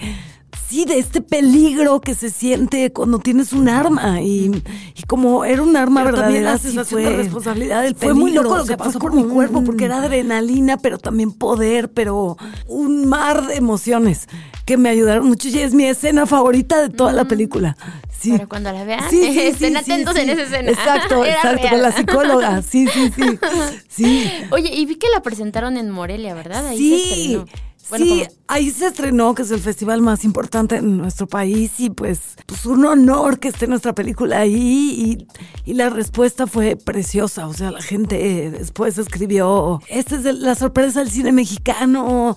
Sí, 0.68 0.86
de 0.86 0.98
este 0.98 1.22
peligro 1.22 2.02
que 2.02 2.16
se 2.16 2.30
siente 2.32 2.92
cuando 2.92 3.20
tienes 3.20 3.54
un 3.54 3.70
arma 3.70 4.20
y, 4.22 4.64
y 4.96 5.04
como 5.04 5.46
era 5.46 5.62
un 5.62 5.76
arma 5.78 6.04
Pero 6.04 6.18
también 6.18 6.44
verdadera, 6.44 6.52
la 6.54 6.58
sí 6.58 6.68
sensación 6.70 7.02
fue 7.02 7.12
de 7.12 7.18
responsabilidad 7.18 7.84
del 7.84 7.96
Fue 7.96 8.14
muy 8.14 8.32
peligro, 8.32 8.44
loco 8.44 8.58
lo 8.58 8.66
que 8.66 8.76
pasó 8.78 8.98
como 9.00 9.24
mi 9.24 9.30
cuerpo 9.32 9.64
porque 9.64 9.86
era 9.86 9.98
adrenalina, 9.98 10.78
pero 10.78 10.98
también 10.98 11.32
poder, 11.32 11.92
pero 11.92 12.38
un 12.68 13.08
mar 13.08 13.46
de 13.46 13.56
emociones 13.56 14.28
que 14.66 14.78
me 14.78 14.90
ayudaron 14.90 15.28
mucho 15.28 15.48
y 15.50 15.60
es 15.60 15.74
mi 15.74 15.86
escena 15.86 16.26
favorita 16.26 16.82
de 16.82 16.90
toda 16.90 17.14
la 17.14 17.26
película. 17.26 17.78
Sí. 18.18 18.32
Para 18.32 18.48
cuando 18.48 18.72
la 18.72 18.84
vean, 18.84 19.04
estén 19.14 19.78
atentos 19.78 20.16
en 20.16 20.30
esa 20.32 20.44
escena. 20.44 20.72
Exacto, 20.72 21.24
Era 21.26 21.36
exacto, 21.36 21.58
real. 21.62 21.70
con 21.70 21.82
la 21.84 21.92
psicóloga. 21.92 22.62
Sí, 22.64 22.88
sí, 22.88 23.12
sí. 23.16 23.40
Sí. 23.88 24.30
Oye, 24.52 24.74
y 24.74 24.86
vi 24.86 24.96
que 24.96 25.08
la 25.14 25.22
presentaron 25.22 25.78
en 25.78 25.90
Morelia, 25.90 26.34
¿verdad? 26.34 26.66
Ahí 26.68 26.78
Sí. 26.78 27.42
Bueno, 27.90 28.06
sí, 28.06 28.24
ahí 28.48 28.72
se 28.72 28.88
estrenó, 28.88 29.36
que 29.36 29.44
es 29.44 29.52
el 29.52 29.60
festival 29.60 30.02
más 30.02 30.24
importante 30.24 30.78
en 30.78 30.98
nuestro 30.98 31.28
país 31.28 31.80
y 31.80 31.90
pues, 31.90 32.20
pues 32.46 32.66
un 32.66 32.86
honor 32.86 33.40
que 33.40 33.50
esté 33.50 33.68
nuestra 33.68 33.94
película 33.94 34.40
ahí 34.40 35.28
y, 35.66 35.70
y 35.70 35.74
la 35.76 35.90
respuesta 35.90 36.48
fue 36.48 36.76
preciosa, 36.76 37.48
o 37.48 37.54
sea, 37.54 37.72
la 37.72 37.82
gente 37.82 38.46
eh, 38.46 38.52
después 38.52 38.98
escribió, 38.98 39.82
esta 39.88 40.16
es 40.16 40.24
la 40.24 40.56
sorpresa 40.56 41.00
del 41.00 41.12
cine 41.12 41.32
mexicano. 41.32 42.36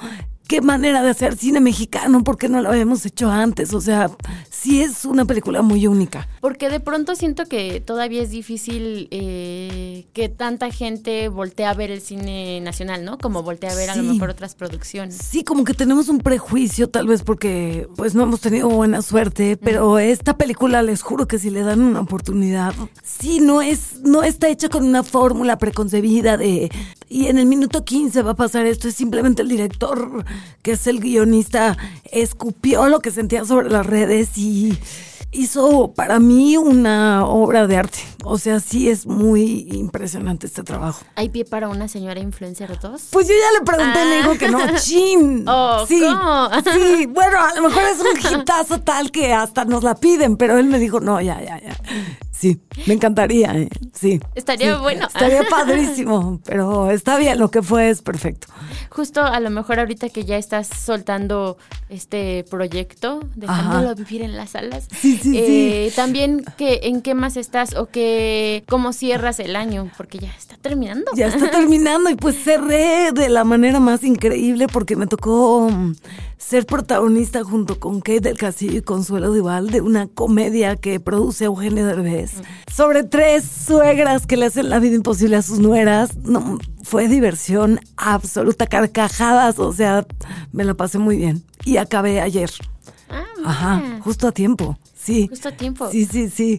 Qué 0.48 0.62
manera 0.62 1.02
de 1.02 1.10
hacer 1.10 1.36
cine 1.36 1.60
mexicano, 1.60 2.24
porque 2.24 2.48
no 2.48 2.60
lo 2.62 2.70
habíamos 2.70 3.04
hecho 3.06 3.30
antes. 3.30 3.74
O 3.74 3.80
sea, 3.80 4.10
sí 4.50 4.82
es 4.82 5.04
una 5.04 5.26
película 5.26 5.62
muy 5.62 5.86
única. 5.86 6.26
Porque 6.40 6.70
de 6.70 6.80
pronto 6.80 7.14
siento 7.14 7.44
que 7.44 7.80
todavía 7.80 8.22
es 8.22 8.30
difícil 8.30 9.08
eh, 9.10 10.06
que 10.14 10.30
tanta 10.30 10.70
gente 10.70 11.28
voltee 11.28 11.66
a 11.66 11.74
ver 11.74 11.90
el 11.90 12.00
cine 12.00 12.60
nacional, 12.62 13.04
¿no? 13.04 13.18
Como 13.18 13.42
voltee 13.42 13.70
a 13.70 13.74
ver 13.74 13.90
a 13.90 13.96
lo 13.96 14.02
mejor 14.02 14.30
otras 14.30 14.54
producciones. 14.54 15.16
Sí, 15.16 15.44
como 15.44 15.64
que 15.64 15.74
tenemos 15.74 16.08
un 16.08 16.18
prejuicio, 16.18 16.88
tal 16.88 17.06
vez 17.06 17.22
porque 17.22 17.86
pues 17.96 18.14
no 18.14 18.22
hemos 18.22 18.40
tenido 18.40 18.70
buena 18.70 19.02
suerte, 19.02 19.58
pero 19.58 19.98
esta 19.98 20.38
película 20.38 20.82
les 20.82 21.02
juro 21.02 21.28
que 21.28 21.38
si 21.38 21.50
le 21.50 21.62
dan 21.62 21.80
una 21.80 22.00
oportunidad, 22.00 22.74
sí, 23.02 23.40
no 23.40 23.60
es, 23.60 24.00
no 24.02 24.22
está 24.22 24.48
hecha 24.48 24.70
con 24.70 24.84
una 24.84 25.02
fórmula 25.02 25.58
preconcebida 25.58 26.38
de 26.38 26.70
y 27.08 27.26
en 27.26 27.38
el 27.38 27.46
minuto 27.46 27.84
15 27.84 28.22
va 28.22 28.32
a 28.32 28.36
pasar 28.36 28.66
esto, 28.66 28.88
es 28.88 28.94
simplemente 28.94 29.42
el 29.42 29.48
director, 29.48 30.24
que 30.62 30.72
es 30.72 30.86
el 30.86 31.00
guionista, 31.00 31.76
escupió 32.10 32.88
lo 32.88 33.00
que 33.00 33.10
sentía 33.10 33.44
sobre 33.44 33.70
las 33.70 33.86
redes 33.86 34.36
y 34.36 34.78
hizo 35.30 35.92
para 35.94 36.18
mí 36.20 36.56
una 36.56 37.26
obra 37.26 37.66
de 37.66 37.76
arte. 37.76 37.98
O 38.24 38.38
sea, 38.38 38.60
sí 38.60 38.88
es 38.88 39.06
muy 39.06 39.66
impresionante 39.70 40.46
este 40.46 40.62
trabajo. 40.62 41.04
¿Hay 41.16 41.28
pie 41.28 41.44
para 41.44 41.68
una 41.68 41.88
señora 41.88 42.20
influencer 42.20 42.78
2? 42.78 43.08
Pues 43.10 43.28
yo 43.28 43.34
ya 43.34 43.58
le 43.58 43.64
pregunté, 43.64 44.04
me 44.04 44.16
dijo 44.16 44.38
que 44.38 44.48
no, 44.48 44.60
chin. 44.78 45.44
Oh, 45.60 45.84
sí, 45.86 46.00
¿cómo? 46.00 46.50
sí, 46.72 47.06
bueno, 47.06 47.38
a 47.40 47.54
lo 47.54 47.62
mejor 47.68 47.82
es 47.84 48.00
un 48.00 48.40
hitazo 48.40 48.80
tal 48.80 49.10
que 49.10 49.32
hasta 49.32 49.64
nos 49.64 49.82
la 49.82 49.94
piden, 49.94 50.36
pero 50.36 50.58
él 50.58 50.66
me 50.66 50.78
dijo, 50.78 51.00
no, 51.00 51.20
ya, 51.20 51.40
ya, 51.42 51.60
ya. 51.60 51.76
Sí, 52.38 52.60
me 52.86 52.94
encantaría, 52.94 53.52
eh, 53.56 53.68
sí. 53.92 54.20
Estaría 54.36 54.76
sí, 54.76 54.80
bueno. 54.80 55.08
Estaría 55.08 55.42
padrísimo, 55.50 56.40
pero 56.44 56.88
está 56.88 57.18
bien, 57.18 57.36
lo 57.36 57.50
que 57.50 57.62
fue 57.62 57.90
es 57.90 58.00
perfecto. 58.00 58.46
Justo 58.90 59.22
a 59.24 59.40
lo 59.40 59.50
mejor 59.50 59.80
ahorita 59.80 60.08
que 60.10 60.24
ya 60.24 60.36
estás 60.36 60.68
soltando 60.68 61.58
este 61.88 62.44
proyecto, 62.48 63.18
dejándolo 63.34 63.88
Ajá. 63.88 63.94
vivir 63.94 64.22
en 64.22 64.36
las 64.36 64.50
salas. 64.50 64.86
Sí, 65.00 65.18
sí, 65.20 65.32
eh, 65.36 65.92
También 65.96 66.44
que 66.56 66.78
en 66.84 67.02
qué 67.02 67.14
más 67.14 67.36
estás 67.36 67.74
o 67.74 67.86
que 67.86 68.62
cómo 68.68 68.92
cierras 68.92 69.40
el 69.40 69.56
año, 69.56 69.90
porque 69.96 70.18
ya 70.18 70.30
está 70.30 70.56
terminando. 70.58 71.10
Ya 71.16 71.26
está 71.26 71.50
terminando 71.50 72.08
y 72.08 72.14
pues 72.14 72.36
cerré 72.40 73.10
de 73.10 73.28
la 73.30 73.42
manera 73.42 73.80
más 73.80 74.04
increíble 74.04 74.68
porque 74.68 74.94
me 74.94 75.08
tocó 75.08 75.68
ser 76.38 76.66
protagonista 76.66 77.42
junto 77.44 77.78
con 77.80 78.00
Kate 78.00 78.20
del 78.20 78.38
Castillo 78.38 78.78
y 78.78 78.82
Consuelo 78.82 79.32
Duval 79.32 79.70
de 79.70 79.80
una 79.80 80.06
comedia 80.06 80.76
que 80.76 81.00
produce 81.00 81.44
Eugenio 81.44 81.84
Derbez 81.84 82.32
sobre 82.72 83.04
tres 83.04 83.44
suegras 83.44 84.26
que 84.26 84.36
le 84.36 84.46
hacen 84.46 84.70
la 84.70 84.78
vida 84.78 84.94
imposible 84.94 85.36
a 85.36 85.42
sus 85.42 85.58
nueras. 85.58 86.16
No, 86.18 86.58
fue 86.82 87.08
diversión 87.08 87.80
absoluta, 87.96 88.66
carcajadas, 88.66 89.58
o 89.58 89.72
sea, 89.72 90.06
me 90.52 90.64
la 90.64 90.74
pasé 90.74 90.98
muy 90.98 91.16
bien 91.16 91.42
y 91.64 91.76
acabé 91.76 92.20
ayer. 92.20 92.50
Ah, 93.10 93.24
Ajá, 93.44 93.82
justo 94.00 94.28
a 94.28 94.32
tiempo. 94.32 94.78
Sí. 94.94 95.28
Justo 95.28 95.48
a 95.48 95.52
tiempo. 95.52 95.90
Sí, 95.90 96.04
sí, 96.04 96.28
sí. 96.28 96.58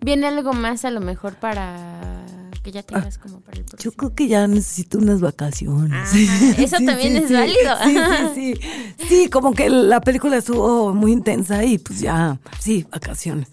¿Viene 0.00 0.26
algo 0.26 0.52
más 0.54 0.84
a 0.84 0.90
lo 0.90 1.00
mejor 1.00 1.34
para 1.34 2.24
que 2.62 2.72
ya 2.72 2.82
tengas 2.82 3.18
como 3.18 3.40
para 3.40 3.58
el 3.58 3.64
Yo 3.64 3.68
próximo? 3.70 3.92
creo 3.96 4.14
que 4.14 4.28
ya 4.28 4.46
necesito 4.46 4.98
unas 4.98 5.20
vacaciones. 5.20 5.92
Ajá, 6.12 6.62
eso 6.62 6.76
también 6.84 7.16
es 7.16 7.32
válido. 7.32 7.76
Sí, 8.34 8.54
sí, 9.08 9.30
como 9.30 9.52
que 9.52 9.70
la 9.70 10.00
película 10.00 10.36
estuvo 10.36 10.94
muy 10.94 11.12
intensa 11.12 11.64
y 11.64 11.78
pues 11.78 12.00
ya, 12.00 12.38
sí, 12.58 12.86
vacaciones. 12.90 13.48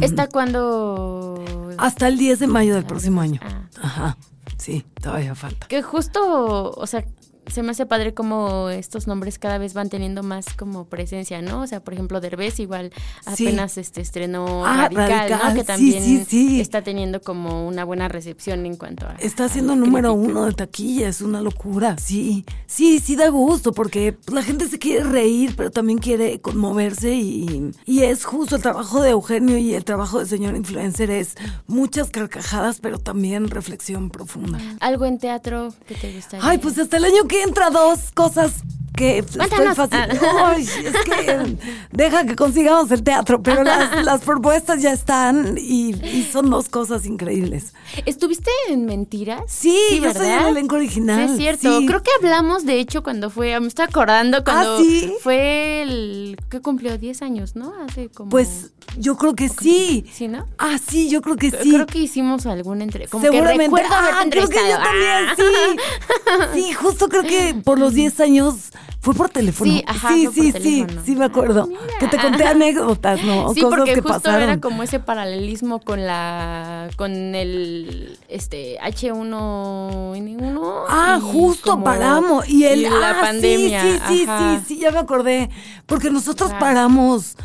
¿Está 0.00 0.28
cuando 0.28 1.44
Hasta 1.78 2.08
el 2.08 2.18
10 2.18 2.40
de 2.40 2.46
mayo 2.46 2.74
del 2.74 2.84
próximo 2.84 3.20
año. 3.20 3.40
Ah. 3.42 3.68
Ajá. 3.82 4.16
Sí, 4.58 4.84
todavía 5.00 5.34
falta. 5.34 5.66
Que 5.68 5.82
justo, 5.82 6.70
o 6.70 6.86
sea, 6.86 7.04
se 7.46 7.62
me 7.62 7.70
hace 7.72 7.86
padre 7.86 8.14
como 8.14 8.68
estos 8.70 9.06
nombres 9.06 9.38
cada 9.38 9.58
vez 9.58 9.74
van 9.74 9.88
teniendo 9.90 10.22
más 10.22 10.46
como 10.56 10.84
presencia, 10.86 11.42
¿no? 11.42 11.62
O 11.62 11.66
sea, 11.66 11.80
por 11.82 11.94
ejemplo, 11.94 12.20
Derbez 12.20 12.60
igual 12.60 12.92
Sí. 13.34 13.46
apenas 13.46 13.78
este 13.78 14.00
estrenó 14.00 14.64
Ah, 14.66 14.88
Radical, 14.90 15.08
Radical, 15.08 15.40
¿no? 15.48 15.54
Que 15.54 15.60
sí, 15.60 15.66
también 15.66 16.02
sí, 16.04 16.24
sí. 16.28 16.60
está 16.60 16.82
teniendo 16.82 17.20
como 17.20 17.66
una 17.66 17.84
buena 17.84 18.08
recepción 18.08 18.64
en 18.66 18.76
cuanto 18.76 19.06
a... 19.06 19.14
Está 19.14 19.44
a 19.44 19.48
siendo 19.48 19.74
la 19.74 19.80
número 19.80 20.12
crítica. 20.14 20.30
uno 20.30 20.46
de 20.46 20.52
taquilla, 20.52 21.08
es 21.08 21.20
una 21.20 21.40
locura, 21.40 21.96
sí. 21.98 22.44
Sí, 22.66 22.98
sí 23.00 23.16
da 23.16 23.28
gusto 23.28 23.72
porque 23.72 24.12
pues, 24.12 24.34
la 24.34 24.42
gente 24.42 24.68
se 24.68 24.78
quiere 24.78 25.04
reír, 25.04 25.54
pero 25.56 25.70
también 25.70 25.98
quiere 25.98 26.40
conmoverse 26.40 27.14
y, 27.14 27.70
y 27.84 28.02
es 28.02 28.24
justo 28.24 28.56
el 28.56 28.62
trabajo 28.62 29.02
de 29.02 29.10
Eugenio 29.10 29.58
y 29.58 29.74
el 29.74 29.84
trabajo 29.84 30.18
del 30.18 30.28
señor 30.28 30.56
influencer 30.56 31.10
es 31.10 31.34
muchas 31.66 32.10
carcajadas, 32.10 32.80
pero 32.80 32.98
también 32.98 33.48
reflexión 33.50 34.10
profunda. 34.10 34.58
Algo 34.80 35.04
en 35.06 35.18
teatro 35.18 35.72
que 35.86 35.94
te 35.94 36.12
gustaría. 36.14 36.48
Ay, 36.48 36.58
pues 36.58 36.78
hasta 36.78 36.96
el 36.96 37.04
año 37.04 37.24
que 37.28 37.33
entra 37.42 37.70
dos 37.70 37.98
cosas 38.14 38.52
que 38.96 39.18
estoy 39.18 39.38
Cuéntanos. 39.48 39.76
fácil. 39.76 39.98
Ah. 40.22 40.52
Ay, 40.56 40.62
es 40.62 40.94
que 41.04 41.56
deja 41.90 42.24
que 42.26 42.36
consigamos 42.36 42.88
el 42.92 43.02
teatro, 43.02 43.42
pero 43.42 43.64
las, 43.64 44.04
las 44.04 44.20
propuestas 44.20 44.80
ya 44.82 44.92
están 44.92 45.58
y, 45.58 45.96
y 46.06 46.22
son 46.32 46.48
dos 46.48 46.68
cosas 46.68 47.04
increíbles. 47.04 47.72
¿Estuviste 48.06 48.52
en 48.68 48.86
Mentiras? 48.86 49.42
Sí, 49.48 49.76
yo 50.00 50.12
soy 50.14 50.28
el 50.28 50.44
elenco 50.46 50.76
original. 50.76 51.26
Sí, 51.26 51.32
es 51.32 51.38
cierto. 51.58 51.80
sí. 51.80 51.86
Creo 51.86 52.04
que 52.04 52.10
hablamos, 52.20 52.64
de 52.66 52.78
hecho, 52.78 53.02
cuando 53.02 53.30
fue, 53.30 53.58
me 53.58 53.66
estoy 53.66 53.86
acordando 53.86 54.44
cuando 54.44 54.76
¿Ah, 54.76 54.80
sí? 54.80 55.12
fue 55.20 55.82
el 55.82 56.36
que 56.48 56.60
cumplió 56.60 56.96
10 56.96 57.20
años, 57.22 57.56
¿no? 57.56 57.72
Hace 57.84 58.10
como... 58.10 58.30
Pues 58.30 58.70
yo 58.96 59.16
creo 59.16 59.34
que 59.34 59.48
sí. 59.48 60.04
Sí, 60.12 60.28
¿no? 60.28 60.46
Ah, 60.58 60.78
sí, 60.88 61.08
yo 61.10 61.20
creo 61.20 61.34
que 61.34 61.50
sí. 61.50 61.68
Creo 61.72 61.86
que 61.86 61.98
hicimos 61.98 62.46
alguna 62.46 62.84
entrevista. 62.84 63.20
Seguramente. 63.20 63.58
que 63.58 63.82
recuerdo 63.82 63.92
haberte 63.92 64.18
ah, 64.20 64.26
creo 64.30 64.48
que 64.48 64.54
yo 64.54 64.60
entrevistado. 64.60 64.84
también, 64.84 65.24
Ah. 65.26 65.34
sí. 65.36 66.13
Sí, 66.54 66.72
justo 66.72 67.08
creo 67.08 67.22
que 67.22 67.54
por 67.64 67.78
los 67.78 67.94
10 67.94 68.20
años 68.20 68.70
fue 69.00 69.14
por 69.14 69.28
teléfono. 69.28 69.70
Sí, 69.70 69.84
ajá, 69.86 70.08
sí, 70.08 70.28
sí, 70.32 70.52
sí, 70.52 70.86
sí 71.04 71.16
me 71.16 71.26
acuerdo. 71.26 71.68
Ah, 71.70 71.78
que 72.00 72.08
te 72.08 72.18
conté 72.18 72.44
anécdotas, 72.44 73.22
¿no? 73.22 73.52
Sí, 73.52 73.60
Cosas 73.60 73.78
porque 73.78 73.94
que 73.94 74.00
justo 74.00 74.20
pasaron. 74.20 74.42
era 74.42 74.60
como 74.60 74.82
ese 74.82 74.98
paralelismo 74.98 75.80
con 75.80 76.06
la 76.06 76.88
con 76.96 77.12
el 77.34 78.18
este 78.28 78.78
H1N1 78.80 80.84
Ah, 80.88 81.20
justo 81.22 81.84
paramos. 81.84 82.48
Y 82.48 82.64
el 82.64 82.82
la 82.84 83.10
ah, 83.10 83.20
pandemia. 83.20 83.82
Sí, 83.82 83.98
sí, 84.08 84.26
sí, 84.26 84.60
sí, 84.66 84.78
ya 84.78 84.90
me 84.90 85.00
acordé. 85.00 85.50
Porque 85.84 86.08
nosotros 86.10 86.50
paramos 86.58 87.36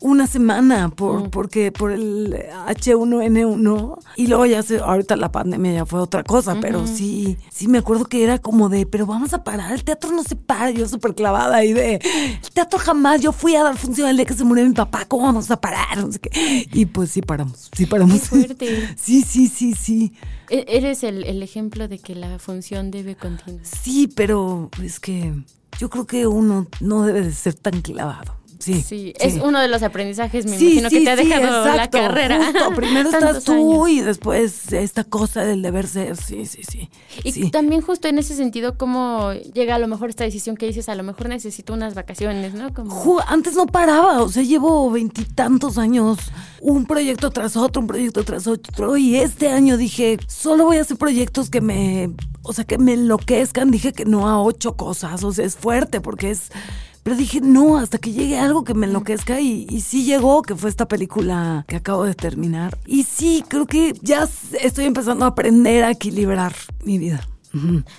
una 0.00 0.26
semana 0.26 0.88
por, 0.88 1.24
Mm. 1.24 1.30
porque 1.30 1.72
por 1.72 1.92
el 1.92 2.34
H1N1 2.66 3.98
y 4.16 4.26
luego 4.26 4.46
ya 4.46 4.62
se, 4.62 4.78
ahorita 4.78 5.16
la 5.16 5.30
pandemia 5.32 5.72
ya 5.72 5.86
fue 5.86 6.00
otra 6.00 6.22
cosa, 6.24 6.58
pero 6.60 6.86
sí, 6.86 7.36
sí 7.50 7.68
me 7.68 7.78
acuerdo 7.78 8.04
que 8.06 8.22
era 8.24 8.38
como 8.38 8.68
de, 8.68 8.86
pero 8.86 9.06
vamos 9.06 9.32
a 9.34 9.44
parar, 9.44 9.72
el 9.72 9.84
teatro 9.84 10.10
no 10.12 10.22
se 10.22 10.36
para, 10.36 10.70
yo 10.70 10.88
súper 10.88 11.14
clavada 11.14 11.56
ahí 11.56 11.72
de, 11.72 11.94
el 11.96 12.50
teatro 12.52 12.78
jamás, 12.78 13.20
yo 13.20 13.32
fui 13.32 13.54
a 13.56 13.62
dar 13.62 13.76
función 13.76 14.08
el 14.08 14.16
día 14.16 14.26
que 14.26 14.34
se 14.34 14.44
murió 14.44 14.64
mi 14.66 14.74
papá, 14.74 15.04
¿cómo 15.06 15.24
vamos 15.24 15.50
a 15.50 15.60
parar? 15.60 15.98
No 15.98 16.10
sé 16.12 16.18
qué. 16.18 16.66
Y 16.72 16.86
pues 16.86 17.10
sí 17.10 17.22
paramos, 17.22 17.70
sí 17.76 17.86
paramos. 17.86 18.20
Qué 18.20 18.26
fuerte. 18.26 18.88
Sí, 18.96 19.22
sí, 19.22 19.48
sí, 19.48 19.74
sí. 19.74 20.12
E- 20.48 20.64
Eres 20.68 21.04
el, 21.04 21.24
el 21.24 21.42
ejemplo 21.42 21.88
de 21.88 21.98
que 21.98 22.14
la 22.14 22.38
función 22.38 22.90
debe 22.90 23.16
continuar. 23.16 23.64
Sí, 23.64 24.08
pero 24.14 24.70
es 24.82 24.98
que 25.00 25.34
yo 25.78 25.90
creo 25.90 26.06
que 26.06 26.26
uno 26.26 26.66
no 26.80 27.02
debe 27.02 27.22
de 27.22 27.32
ser 27.32 27.54
tan 27.54 27.80
clavado. 27.82 28.34
Sí. 28.60 28.82
Sí, 28.82 29.12
es 29.18 29.34
uno 29.42 29.58
de 29.60 29.68
los 29.68 29.82
aprendizajes, 29.82 30.44
me 30.46 30.56
Sí, 30.58 30.78
imagino, 30.78 30.90
que 30.90 31.00
te 31.00 31.10
ha 31.10 31.16
dejado 31.16 31.74
la 31.74 31.90
carrera. 31.90 32.44
justo. 32.44 32.70
Primero 32.76 33.08
estás 33.12 33.42
tú 33.44 33.52
años. 33.84 33.88
y 33.90 34.00
después 34.02 34.72
esta 34.72 35.02
cosa 35.04 35.44
del 35.44 35.62
deber 35.62 35.88
ser. 35.88 36.16
Sí, 36.16 36.46
sí, 36.46 36.62
sí. 36.62 36.88
Y 37.24 37.50
también 37.50 37.80
justo 37.80 38.06
en 38.08 38.18
ese 38.18 38.36
sentido, 38.36 38.76
cómo 38.78 39.32
llega 39.32 39.74
a 39.74 39.78
lo 39.78 39.88
mejor 39.88 40.10
esta 40.10 40.24
decisión 40.24 40.56
que 40.56 40.66
dices, 40.66 40.88
a 40.88 40.94
lo 40.94 41.02
mejor 41.02 41.28
necesito 41.30 41.72
unas 41.72 41.94
vacaciones, 41.94 42.54
¿no? 42.54 42.72
Como... 42.74 42.90
Ju- 42.94 43.24
Antes 43.26 43.54
no 43.54 43.66
paraba, 43.66 44.22
o 44.22 44.28
sea, 44.28 44.42
llevo 44.42 44.90
veintitantos 44.90 45.78
años, 45.78 46.18
un 46.60 46.84
proyecto 46.84 47.30
tras 47.30 47.56
otro, 47.56 47.80
un 47.80 47.88
proyecto 47.88 48.24
tras 48.24 48.46
otro, 48.46 48.96
y 48.98 49.16
este 49.16 49.48
año 49.48 49.76
dije, 49.78 50.18
solo 50.28 50.66
voy 50.66 50.76
a 50.76 50.82
hacer 50.82 50.98
proyectos 50.98 51.48
que 51.48 51.62
me, 51.62 52.10
o 52.42 52.52
sea, 52.52 52.64
que 52.64 52.76
me 52.76 52.92
enloquezcan, 52.92 53.70
dije 53.70 53.92
que 53.94 54.04
no 54.04 54.28
a 54.28 54.42
ocho 54.42 54.76
cosas, 54.76 55.24
o 55.24 55.32
sea, 55.32 55.44
es 55.46 55.56
fuerte 55.56 56.00
porque 56.02 56.30
es, 56.30 56.50
pero 57.10 57.18
dije, 57.18 57.40
no, 57.40 57.76
hasta 57.76 57.98
que 57.98 58.12
llegue 58.12 58.38
algo 58.38 58.62
que 58.62 58.72
me 58.72 58.86
enloquezca, 58.86 59.40
y, 59.40 59.66
y 59.68 59.80
sí 59.80 60.04
llegó, 60.04 60.42
que 60.42 60.54
fue 60.54 60.70
esta 60.70 60.86
película 60.86 61.64
que 61.66 61.74
acabo 61.74 62.04
de 62.04 62.14
terminar, 62.14 62.78
y 62.86 63.02
sí, 63.02 63.44
creo 63.48 63.66
que 63.66 63.94
ya 64.00 64.28
estoy 64.62 64.84
empezando 64.84 65.24
a 65.24 65.28
aprender 65.28 65.82
a 65.82 65.90
equilibrar 65.90 66.54
mi 66.84 66.98
vida. 66.98 67.26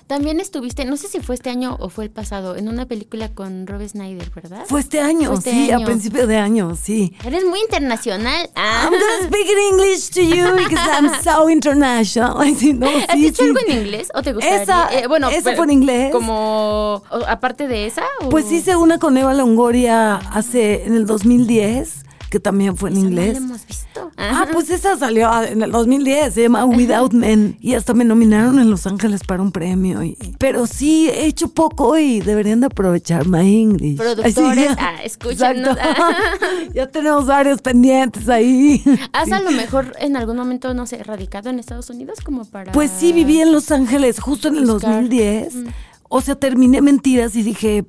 También 0.07 0.39
estuviste, 0.39 0.85
no 0.85 0.95
sé 0.97 1.07
si 1.07 1.19
fue 1.19 1.35
este 1.35 1.49
año 1.49 1.75
o 1.79 1.89
fue 1.89 2.05
el 2.05 2.09
pasado, 2.11 2.55
en 2.55 2.67
una 2.69 2.85
película 2.85 3.29
con 3.33 3.67
Rob 3.67 3.85
Snyder, 3.87 4.29
¿verdad? 4.33 4.63
Fue 4.67 4.79
este 4.79 5.01
año, 5.01 5.29
Fue 5.29 5.37
este 5.39 5.51
sí, 5.51 5.71
año. 5.71 5.83
a 5.83 5.85
principio 5.85 6.25
de 6.27 6.37
año, 6.37 6.75
sí. 6.81 7.13
Eres 7.25 7.43
muy 7.45 7.59
internacional. 7.59 8.49
Ah. 8.55 8.83
I'm 8.89 8.91
gonna 8.93 9.27
speak 9.27 9.47
in 9.47 9.73
English 9.73 10.09
to 10.11 10.21
you 10.21 10.55
because 10.55 10.87
I'm 10.89 11.11
so 11.23 11.49
international. 11.49 12.35
Ay, 12.39 12.55
sí, 12.55 12.73
no, 12.73 12.87
¿Has 12.87 13.13
sí, 13.15 13.27
hecho 13.27 13.43
sí. 13.43 13.49
algo 13.49 13.59
en 13.67 13.77
inglés 13.79 14.07
o 14.13 14.21
te 14.21 14.33
gustaría? 14.33 14.63
Esa- 14.63 15.07
bueno, 15.07 15.29
esa 15.29 15.43
pero 15.43 15.57
fue 15.57 15.65
en 15.65 15.71
inglés. 15.71 16.11
Como, 16.11 17.03
aparte 17.27 17.67
de 17.67 17.87
esa. 17.87 18.03
o- 18.21 18.29
Pues 18.29 18.51
hice 18.51 18.75
una 18.75 18.99
con 18.99 19.17
Eva 19.17 19.33
Longoria 19.33 20.15
hace 20.15 20.85
en 20.85 20.93
el 20.95 21.05
2010, 21.05 22.05
que 22.29 22.39
también 22.39 22.77
fue 22.77 22.89
en 22.89 22.95
Esa 22.97 23.03
no 23.03 23.09
inglés. 23.09 23.31
la 23.33 23.37
hemos 23.39 23.67
visto. 23.67 23.90
Ah, 24.21 24.47
pues 24.51 24.69
esa 24.69 24.97
salió 24.97 25.29
en 25.43 25.62
el 25.62 25.71
2010, 25.71 26.34
se 26.34 26.43
llama 26.43 26.65
Without 26.65 27.13
Men. 27.13 27.57
Y 27.60 27.73
hasta 27.73 27.93
me 27.93 28.05
nominaron 28.05 28.60
en 28.60 28.69
Los 28.69 28.86
Ángeles 28.86 29.21
para 29.25 29.41
un 29.41 29.51
premio. 29.51 30.03
Y, 30.03 30.17
pero 30.38 30.67
sí, 30.67 31.10
he 31.10 31.25
hecho 31.25 31.49
poco 31.49 31.97
y 31.97 32.21
deberían 32.21 32.60
de 32.60 32.67
aprovechar 32.67 33.27
my 33.27 33.62
English. 33.62 33.97
Productores, 33.97 34.69
Así, 34.69 34.77
ah, 34.79 36.13
ya 36.73 36.88
tenemos 36.88 37.25
varios 37.25 37.62
pendientes 37.62 38.29
ahí. 38.29 38.84
¿Has 39.13 39.31
a 39.31 39.41
lo 39.41 39.51
mejor 39.51 39.93
en 39.99 40.15
algún 40.15 40.38
momento, 40.38 40.73
no 40.73 40.86
sé, 40.86 41.03
radicado 41.03 41.49
en 41.49 41.60
Estados 41.60 41.89
Unidos 41.89 42.19
como 42.23 42.45
para...? 42.45 42.71
Pues 42.71 42.91
sí, 42.91 43.13
viví 43.13 43.41
en 43.41 43.51
Los 43.51 43.71
Ángeles 43.71 44.19
justo 44.19 44.47
en 44.49 44.57
el 44.57 44.65
Buscar. 44.65 44.91
2010. 45.01 45.55
Mm. 45.55 45.67
O 46.13 46.19
sea, 46.19 46.36
terminé 46.36 46.82
mentiras 46.82 47.38
y 47.38 47.41
dije, 47.41 47.86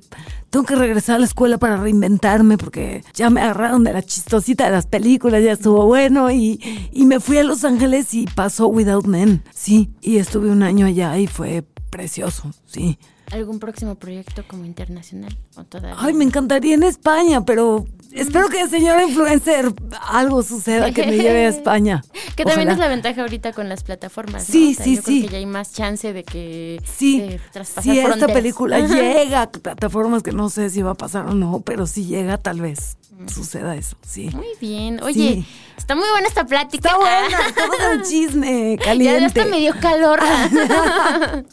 tengo 0.49 0.65
que 0.65 0.75
regresar 0.75 1.17
a 1.17 1.19
la 1.19 1.25
escuela 1.25 1.57
para 1.57 1.75
reinventarme 1.75 2.57
porque 2.57 3.03
ya 3.13 3.29
me 3.29 3.41
agarraron 3.41 3.83
de 3.83 3.91
la 3.91 4.01
chistosita 4.01 4.63
de 4.63 4.71
las 4.71 4.85
películas, 4.85 5.43
ya 5.43 5.51
estuvo 5.51 5.85
bueno. 5.85 6.31
Y, 6.31 6.89
y 6.93 7.05
me 7.05 7.19
fui 7.19 7.37
a 7.37 7.43
Los 7.43 7.65
Ángeles 7.65 8.13
y 8.13 8.25
pasó 8.27 8.67
Without 8.67 9.07
Men, 9.07 9.43
sí. 9.53 9.89
Y 9.99 10.19
estuve 10.19 10.49
un 10.49 10.63
año 10.63 10.85
allá 10.85 11.17
y 11.17 11.27
fue 11.27 11.65
precioso, 11.89 12.53
sí. 12.65 12.97
¿Algún 13.31 13.59
próximo 13.59 13.95
proyecto 13.95 14.43
como 14.47 14.65
internacional? 14.65 15.35
¿O 15.55 15.63
todavía? 15.63 15.95
Ay, 15.99 16.13
me 16.13 16.23
encantaría 16.23 16.75
en 16.75 16.83
España, 16.83 17.43
pero 17.45 17.85
espero 18.11 18.47
que, 18.49 18.67
señora 18.69 19.03
influencer, 19.03 19.73
algo 20.07 20.43
suceda 20.43 20.91
que 20.91 21.05
me 21.05 21.17
lleve 21.17 21.45
a 21.45 21.49
España. 21.49 22.03
Que 22.35 22.45
también 22.45 22.67
Ojalá. 22.69 22.73
es 22.73 22.79
la 22.79 22.87
ventaja 22.87 23.21
ahorita 23.21 23.53
con 23.53 23.69
las 23.69 23.83
plataformas. 23.83 24.47
¿no? 24.49 24.53
Sí, 24.53 24.71
O 24.71 24.75
sea, 24.75 24.85
sí, 24.85 24.95
yo 24.95 25.03
creo 25.03 25.15
sí. 25.17 25.21
que 25.23 25.29
ya 25.33 25.37
hay 25.37 25.45
más 25.45 25.71
chance 25.73 26.13
de 26.13 26.23
que 26.23 26.81
Sí, 26.83 27.19
de 27.21 27.39
traspasar 27.51 27.83
si 27.83 27.99
esta 27.99 28.07
fronteras. 28.09 28.35
película 28.35 28.77
Ajá. 28.77 28.87
llega 28.95 29.41
a 29.43 29.51
plataformas 29.51 30.23
que 30.23 30.31
no 30.31 30.49
sé 30.49 30.69
si 30.71 30.81
va 30.81 30.91
a 30.91 30.95
pasar 30.95 31.27
o 31.27 31.33
no, 31.35 31.61
pero 31.61 31.85
si 31.85 32.05
llega, 32.05 32.39
tal 32.39 32.59
vez 32.61 32.97
suceda 33.27 33.75
eso, 33.75 33.95
sí. 34.05 34.29
Muy 34.33 34.47
bien. 34.61 35.01
Oye, 35.03 35.13
Sí. 35.13 35.45
está 35.77 35.95
muy 35.95 36.07
buena 36.09 36.27
esta 36.27 36.45
plática. 36.45 36.89
Está 36.89 36.97
buena, 36.99 37.47
estamos 37.47 37.77
en 37.93 38.01
chisme 38.03 38.77
Ya 38.79 38.85
caliente. 38.85 39.25
hasta 39.25 39.45
me 39.45 39.59
dio 39.59 39.73
calor. 39.79 40.19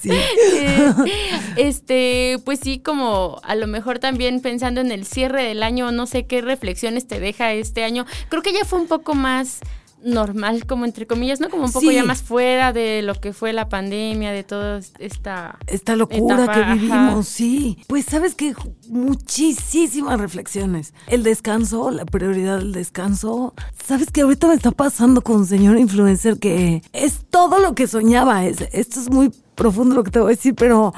Sí. 0.00 0.10
Eh, 0.10 0.92
este, 1.56 2.38
pues 2.44 2.60
sí, 2.62 2.78
como 2.78 3.38
a 3.42 3.54
lo 3.54 3.66
mejor 3.66 3.98
también 3.98 4.40
pensando 4.40 4.80
en 4.80 4.90
el 4.90 5.04
cierre 5.04 5.42
del 5.44 5.62
año, 5.62 5.92
no 5.92 6.06
sé 6.06 6.26
qué 6.26 6.40
reflexiones 6.40 7.06
te 7.06 7.20
deja 7.20 7.52
este 7.52 7.84
año. 7.84 8.06
Creo 8.30 8.42
que 8.42 8.52
ya 8.54 8.64
fue 8.64 8.78
un 8.80 8.86
poco 8.86 9.14
más 9.14 9.60
normal, 10.04 10.66
como 10.66 10.84
entre 10.84 11.06
comillas, 11.06 11.40
¿no? 11.40 11.48
Como 11.50 11.64
un 11.66 11.72
poco 11.72 11.88
Sí. 11.88 11.94
ya 11.94 12.04
más 12.04 12.22
fuera 12.22 12.72
de 12.72 13.02
lo 13.02 13.14
que 13.14 13.32
fue 13.32 13.52
la 13.52 13.68
pandemia, 13.68 14.32
de 14.32 14.44
toda 14.44 14.80
esta... 14.98 15.58
Esta 15.66 15.96
locura 15.96 16.36
Etapa, 16.36 16.54
que 16.54 16.60
ajá. 16.60 16.74
vivimos, 16.74 17.28
sí. 17.28 17.78
Pues 17.86 18.06
sabes 18.06 18.34
que 18.34 18.54
muchísimas 18.88 20.18
reflexiones. 20.20 20.94
El 21.06 21.22
descanso, 21.22 21.90
la 21.90 22.04
prioridad 22.04 22.58
del 22.58 22.72
descanso. 22.72 23.54
Sabes 23.84 24.10
que 24.10 24.22
ahorita 24.22 24.48
me 24.48 24.54
está 24.54 24.70
pasando 24.70 25.22
con 25.22 25.36
un 25.36 25.46
señor 25.46 25.78
influencer 25.78 26.38
que 26.38 26.82
es 26.92 27.24
todo 27.28 27.58
lo 27.58 27.74
que 27.74 27.86
soñaba. 27.86 28.44
Es, 28.46 28.60
esto 28.72 29.00
es 29.00 29.10
muy 29.10 29.30
profundo 29.54 29.94
lo 29.94 30.04
que 30.04 30.10
te 30.10 30.20
voy 30.20 30.32
a 30.32 30.36
decir, 30.36 30.54
pero 30.54 30.92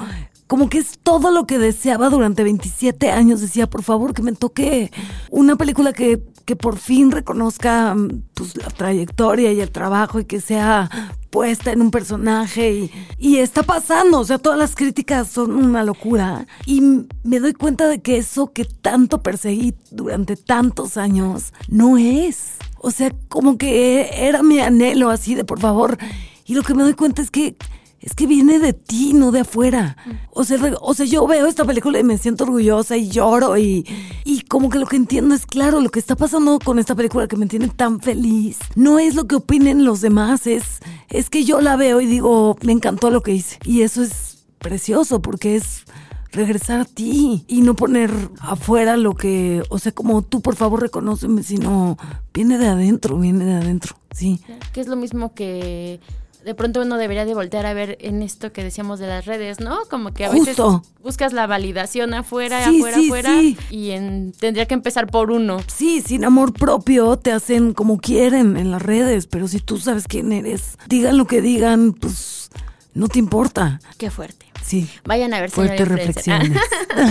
como 0.46 0.68
que 0.68 0.78
es 0.78 0.98
todo 1.02 1.30
lo 1.30 1.46
que 1.46 1.58
deseaba 1.58 2.10
durante 2.10 2.42
27 2.44 3.10
años. 3.10 3.40
Decía, 3.40 3.68
por 3.68 3.82
favor, 3.82 4.12
que 4.14 4.22
me 4.22 4.32
toque 4.32 4.92
una 5.30 5.56
película 5.56 5.92
que, 5.92 6.22
que 6.44 6.56
por 6.56 6.78
fin 6.78 7.10
reconozca 7.10 7.94
mm, 7.94 8.22
pues, 8.34 8.56
la 8.56 8.68
trayectoria 8.68 9.52
y 9.52 9.60
el 9.60 9.70
trabajo 9.70 10.20
y 10.20 10.24
que 10.24 10.40
sea 10.40 10.90
puesta 11.30 11.72
en 11.72 11.80
un 11.80 11.90
personaje 11.90 12.90
y, 13.18 13.38
está 13.38 13.62
pasando, 13.62 14.20
o 14.20 14.24
sea, 14.24 14.38
todas 14.38 14.58
las 14.58 14.74
críticas 14.74 15.28
son 15.28 15.52
una 15.52 15.82
locura. 15.82 16.46
Y 16.66 16.82
me 17.24 17.40
doy 17.40 17.54
cuenta 17.54 17.88
de 17.88 18.02
que 18.02 18.18
eso 18.18 18.52
que 18.52 18.66
tanto 18.66 19.22
perseguí 19.22 19.74
durante 19.90 20.36
tantos 20.36 20.96
años 20.96 21.54
no 21.68 21.96
es. 21.96 22.56
O 22.78 22.90
sea, 22.90 23.10
como 23.28 23.56
que 23.56 24.10
era 24.26 24.42
mi 24.42 24.60
anhelo 24.60 25.08
así 25.08 25.34
de 25.34 25.44
por 25.44 25.58
favor. 25.58 25.96
Y 26.44 26.54
lo 26.54 26.62
que 26.62 26.74
me 26.74 26.82
doy 26.82 26.94
cuenta 26.94 27.22
es 27.22 27.30
que 27.30 27.56
es 28.02 28.14
que 28.14 28.26
viene 28.26 28.58
de 28.58 28.72
ti, 28.72 29.12
no 29.14 29.30
de 29.30 29.40
afuera. 29.40 29.96
O 30.32 30.44
sea, 30.44 30.58
o 30.80 30.92
sea, 30.92 31.06
yo 31.06 31.26
veo 31.26 31.46
esta 31.46 31.64
película 31.64 32.00
y 32.00 32.04
me 32.04 32.18
siento 32.18 32.44
orgullosa 32.44 32.96
y 32.96 33.08
lloro 33.08 33.56
y, 33.56 33.86
y 34.24 34.42
como 34.42 34.68
que 34.68 34.80
lo 34.80 34.86
que 34.86 34.96
entiendo 34.96 35.34
es 35.34 35.46
claro, 35.46 35.80
lo 35.80 35.90
que 35.90 36.00
está 36.00 36.16
pasando 36.16 36.58
con 36.58 36.78
esta 36.80 36.96
película 36.96 37.28
que 37.28 37.36
me 37.36 37.46
tiene 37.46 37.68
tan 37.68 38.00
feliz 38.00 38.58
no 38.74 38.98
es 38.98 39.14
lo 39.14 39.26
que 39.26 39.36
opinen 39.36 39.84
los 39.84 40.00
demás, 40.00 40.46
es, 40.48 40.80
es 41.08 41.30
que 41.30 41.44
yo 41.44 41.60
la 41.60 41.76
veo 41.76 42.00
y 42.00 42.06
digo, 42.06 42.56
me 42.62 42.72
encantó 42.72 43.10
lo 43.10 43.22
que 43.22 43.34
hice. 43.34 43.58
Y 43.64 43.82
eso 43.82 44.02
es 44.02 44.44
precioso 44.58 45.22
porque 45.22 45.56
es 45.56 45.84
regresar 46.32 46.80
a 46.80 46.84
ti 46.86 47.44
y 47.46 47.60
no 47.60 47.76
poner 47.76 48.10
afuera 48.40 48.96
lo 48.96 49.14
que, 49.14 49.62
o 49.68 49.78
sea, 49.78 49.92
como 49.92 50.22
tú 50.22 50.40
por 50.40 50.56
favor 50.56 50.80
reconóceme, 50.80 51.42
sino 51.42 51.98
viene 52.32 52.58
de 52.58 52.66
adentro, 52.66 53.18
viene 53.18 53.44
de 53.44 53.54
adentro, 53.54 53.96
sí. 54.10 54.40
Que 54.72 54.80
es 54.80 54.86
lo 54.88 54.96
mismo 54.96 55.34
que 55.34 56.00
de 56.44 56.54
pronto 56.54 56.80
uno 56.82 56.96
debería 56.98 57.24
de 57.24 57.34
voltear 57.34 57.66
a 57.66 57.74
ver 57.74 57.96
en 58.00 58.22
esto 58.22 58.52
que 58.52 58.62
decíamos 58.64 58.98
de 58.98 59.06
las 59.06 59.24
redes, 59.26 59.60
¿no? 59.60 59.78
Como 59.90 60.12
que 60.12 60.24
a 60.24 60.30
Justo. 60.30 60.80
veces 60.80 60.92
buscas 61.02 61.32
la 61.32 61.46
validación 61.46 62.14
afuera, 62.14 62.64
Sí, 62.68 62.76
afuera, 62.78 62.96
sí, 62.96 63.04
afuera. 63.06 63.30
sí. 63.40 63.56
Y 63.70 63.90
en- 63.92 64.32
tendría 64.38 64.66
que 64.66 64.74
empezar 64.74 65.06
por 65.06 65.30
uno. 65.30 65.58
Sí, 65.66 66.00
sin 66.00 66.24
amor 66.24 66.52
propio 66.52 67.16
te 67.16 67.32
hacen 67.32 67.72
como 67.74 67.98
quieren 67.98 68.56
en 68.56 68.70
las 68.70 68.82
redes, 68.82 69.26
pero 69.26 69.48
si 69.48 69.60
tú 69.60 69.78
sabes 69.78 70.06
quién 70.08 70.32
eres, 70.32 70.76
digan 70.88 71.16
lo 71.16 71.26
que 71.26 71.40
digan, 71.40 71.92
pues 71.92 72.50
no 72.94 73.08
te 73.08 73.18
importa. 73.18 73.80
Qué 73.98 74.10
fuerte. 74.10 74.46
Sí. 74.64 74.88
Vayan 75.04 75.34
a 75.34 75.40
ver 75.40 75.50
Fuertes 75.50 75.86
reflexiones. 75.88 76.58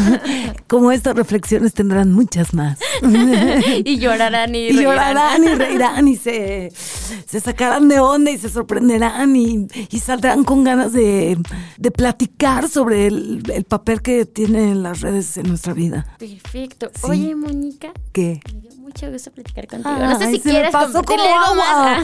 como 0.68 0.92
estas 0.92 1.16
reflexiones 1.16 1.74
tendrán 1.74 2.12
muchas 2.12 2.54
más. 2.54 2.80
y 3.84 3.98
llorarán 3.98 4.56
y, 4.56 4.60
Y 4.60 4.68
reirán. 4.72 4.84
llorarán 4.84 5.44
y 5.44 5.48
reirán 5.56 6.08
y 6.08 6.16
se, 6.16 6.72
se 7.28 7.40
sacarán 7.40 7.88
de 7.88 8.00
onda 8.00 8.32
y 8.32 8.38
se 8.38 8.50
sorprenderán 8.50 9.36
y, 9.36 9.68
y 9.90 10.00
saldrán 10.00 10.44
con 10.44 10.64
ganas 10.64 10.94
de, 10.94 11.38
de 11.78 11.92
platicar 11.92 12.70
sobre 12.70 13.08
el, 13.08 13.44
el 13.54 13.64
papel 13.66 14.02
que 14.02 14.26
tienen 14.26 14.84
las 14.84 15.02
redes 15.02 15.38
en 15.38 15.48
nuestra 15.50 15.74
vida. 15.74 16.06
Perfecto. 16.18 16.90
Sí. 16.94 17.02
Oye, 17.10 17.36
Mónica, 17.36 17.92
¿Qué? 18.14 18.40
me 18.54 18.62
dio 18.62 18.72
mucho 18.82 19.12
gusto 19.12 19.32
platicar 19.32 19.68
contigo. 19.68 19.96
no 19.96 20.18
sé 20.18 20.32
si 20.32 20.40
quieres 20.40 20.72
pasó 20.72 21.02
compartirle 21.02 21.32
algo 21.32 21.56
más. 21.56 22.04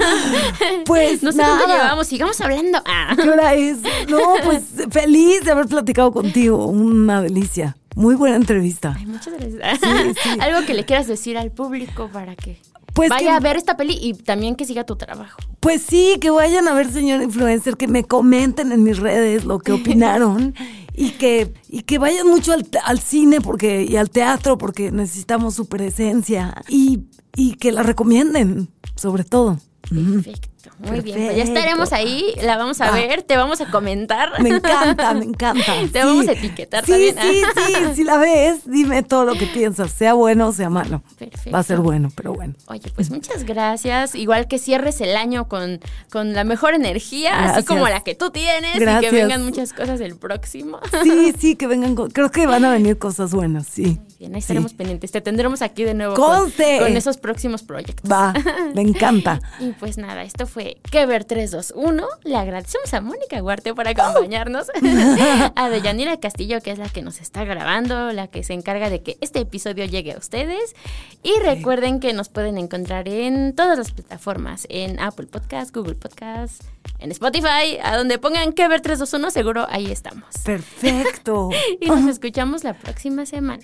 Pues 0.86 1.22
no 1.24 1.32
sé 1.32 1.38
nada. 1.40 1.66
llevamos, 1.68 2.08
sigamos 2.08 2.40
hablando. 2.42 2.82
Ah. 2.86 3.14
¿Qué 3.16 3.30
hora 3.30 3.54
es? 3.56 3.78
No, 4.10 4.20
pues 4.44 4.64
feliz 4.92 5.37
de 5.46 5.52
haber 5.52 5.68
platicado 5.68 6.12
contigo. 6.12 6.66
Una 6.68 7.22
delicia. 7.22 7.78
Muy 7.96 8.16
buena 8.16 8.36
entrevista. 8.36 8.94
Ay, 8.98 9.06
muchas 9.08 9.34
gracias. 9.40 9.80
Algo 10.40 10.66
que 10.66 10.74
le 10.74 10.86
quieras 10.86 11.08
decir 11.08 11.38
al 11.38 11.52
público 11.52 12.10
para 12.14 12.36
que 12.36 12.60
Pues 12.94 13.10
vaya 13.10 13.30
que- 13.30 13.36
a 13.36 13.40
ver 13.40 13.58
esta 13.58 13.76
peli 13.76 13.98
y 14.00 14.14
también 14.14 14.56
que 14.56 14.66
siga 14.66 14.86
tu 14.86 14.96
trabajo. 14.98 15.40
Pues 15.60 15.82
sí, 15.82 16.18
que 16.22 16.30
vayan 16.30 16.68
a 16.68 16.74
ver, 16.74 16.92
señor 16.92 17.22
influencer, 17.24 17.76
que 17.76 17.88
me 17.88 18.04
comenten 18.04 18.72
en 18.72 18.84
mis 18.84 18.98
redes 19.00 19.46
lo 19.46 19.58
que 19.60 19.72
opinaron 19.74 20.54
y 20.94 21.12
que, 21.12 21.54
y 21.70 21.82
que 21.82 21.98
vayan 21.98 22.28
mucho 22.28 22.54
al, 22.54 22.68
al 22.86 23.00
cine 23.00 23.42
porque, 23.42 23.84
y 23.90 23.96
al 23.98 24.10
teatro 24.12 24.58
porque 24.60 24.92
necesitamos 24.92 25.56
su 25.56 25.66
presencia 25.68 26.54
y, 26.70 27.00
y 27.36 27.54
que 27.56 27.72
la 27.72 27.82
recomienden, 27.84 28.70
sobre 28.96 29.24
todo. 29.24 29.60
Perfecto. 29.90 30.50
Muy 30.80 31.00
bien. 31.02 31.18
Pues 31.26 31.38
ya 31.38 31.44
estaremos 31.44 31.94
ahí, 31.94 32.34
la 32.42 32.58
vamos 32.58 32.82
a 32.82 32.88
Ah. 32.90 32.92
ver, 32.92 33.24
te 33.24 33.38
vamos 33.38 33.62
a 33.62 33.70
comentar. 33.72 34.42
Me 34.42 34.50
encanta, 34.50 35.14
me 35.14 35.26
encanta. 35.26 35.74
Te 35.92 36.02
Sí. 36.02 36.06
vamos 36.06 36.28
a 36.28 36.32
etiquetar 36.34 36.86
sí, 36.86 37.14
también. 37.16 37.16
Sí, 37.22 37.42
sí, 37.68 37.74
si 37.96 38.04
la 38.04 38.18
ves, 38.18 38.62
dime 38.66 39.02
todo 39.04 39.26
lo 39.26 39.34
que 39.36 39.46
piensas, 39.48 39.92
sea 39.92 40.14
bueno 40.14 40.48
o 40.48 40.52
sea 40.52 40.70
malo. 40.70 41.02
Perfecto. 41.18 41.52
Va 41.52 41.60
a 41.60 41.64
ser 41.64 41.80
bueno, 41.80 42.12
pero 42.16 42.34
bueno. 42.34 42.54
Oye, 42.68 42.92
pues 42.96 43.10
muchas 43.12 43.44
gracias. 43.46 44.14
Igual 44.16 44.48
que 44.48 44.58
cierres 44.60 45.00
el 45.02 45.16
año 45.16 45.48
con, 45.48 45.80
con 46.12 46.34
la 46.34 46.44
mejor 46.44 46.74
energía, 46.74 47.54
así 47.56 47.64
como 47.66 47.88
la 47.88 48.02
que 48.02 48.16
tú 48.16 48.30
tienes, 48.32 48.76
y 48.76 48.80
Gracias. 48.80 49.12
que 49.12 49.18
vengan 49.18 49.44
muchas 49.46 49.74
cosas 49.74 50.00
el 50.02 50.16
próximo. 50.18 50.80
Sí, 51.04 51.34
sí, 51.40 51.56
que 51.56 51.68
vengan, 51.68 51.96
creo 51.96 52.32
que 52.32 52.46
van 52.48 52.66
a 52.66 52.72
venir 52.72 52.98
cosas 52.98 53.32
buenas, 53.32 53.68
sí. 53.68 54.00
Bien, 54.20 54.34
ahí 54.34 54.40
estaremos 54.40 54.72
Sí. 54.72 54.78
pendientes. 54.78 55.12
Te 55.12 55.22
tendremos 55.22 55.62
aquí 55.62 55.84
de 55.84 55.94
nuevo 55.94 56.16
con, 56.16 56.52
con 56.52 56.98
esos 56.98 57.18
próximos 57.18 57.62
proyectos. 57.64 58.12
Va, 58.12 58.34
me 58.74 58.82
encanta. 58.82 59.40
Y 59.60 59.72
pues 59.74 59.98
nada, 59.98 60.24
esto 60.24 60.48
fue 60.48 60.57
Que 60.92 61.06
Ver 61.06 61.26
321. 61.26 62.08
Le 62.24 62.36
agradecemos 62.36 62.94
a 62.94 63.02
Mónica 63.02 63.42
Huarte 63.42 63.74
por 63.74 63.88
acompañarnos. 63.88 64.68
a 65.56 65.70
Deyanira 65.70 66.20
Castillo, 66.20 66.62
que 66.62 66.72
es 66.72 66.80
la 66.80 66.90
que 66.90 67.02
nos 67.02 67.22
está 67.22 67.44
grabando, 67.44 68.12
la 68.12 68.28
que 68.28 68.44
se 68.44 68.54
encarga 68.54 68.90
de 68.90 69.02
que 69.02 69.18
este 69.22 69.40
episodio 69.40 69.86
llegue 69.86 70.14
a 70.14 70.18
ustedes. 70.18 70.76
Y 71.24 71.32
recuerden 71.42 72.00
que 72.00 72.14
nos 72.14 72.30
pueden 72.30 72.58
encontrar 72.58 73.08
en 73.08 73.56
todas 73.56 73.78
las 73.78 73.92
plataformas: 73.92 74.66
en 74.70 75.00
Apple 75.00 75.28
Podcast, 75.28 75.76
Google 75.76 75.96
Podcast, 75.96 76.64
en 77.00 77.12
Spotify, 77.12 77.78
a 77.84 77.98
donde 77.98 78.18
pongan 78.18 78.54
Que 78.54 78.68
Ver 78.68 78.82
321, 78.82 79.32
seguro 79.32 79.68
ahí 79.70 79.92
estamos. 79.92 80.38
Perfecto. 80.44 81.50
Y 81.80 81.90
nos 81.90 82.08
escuchamos 82.08 82.64
la 82.64 82.74
próxima 82.74 83.26
semana. 83.26 83.64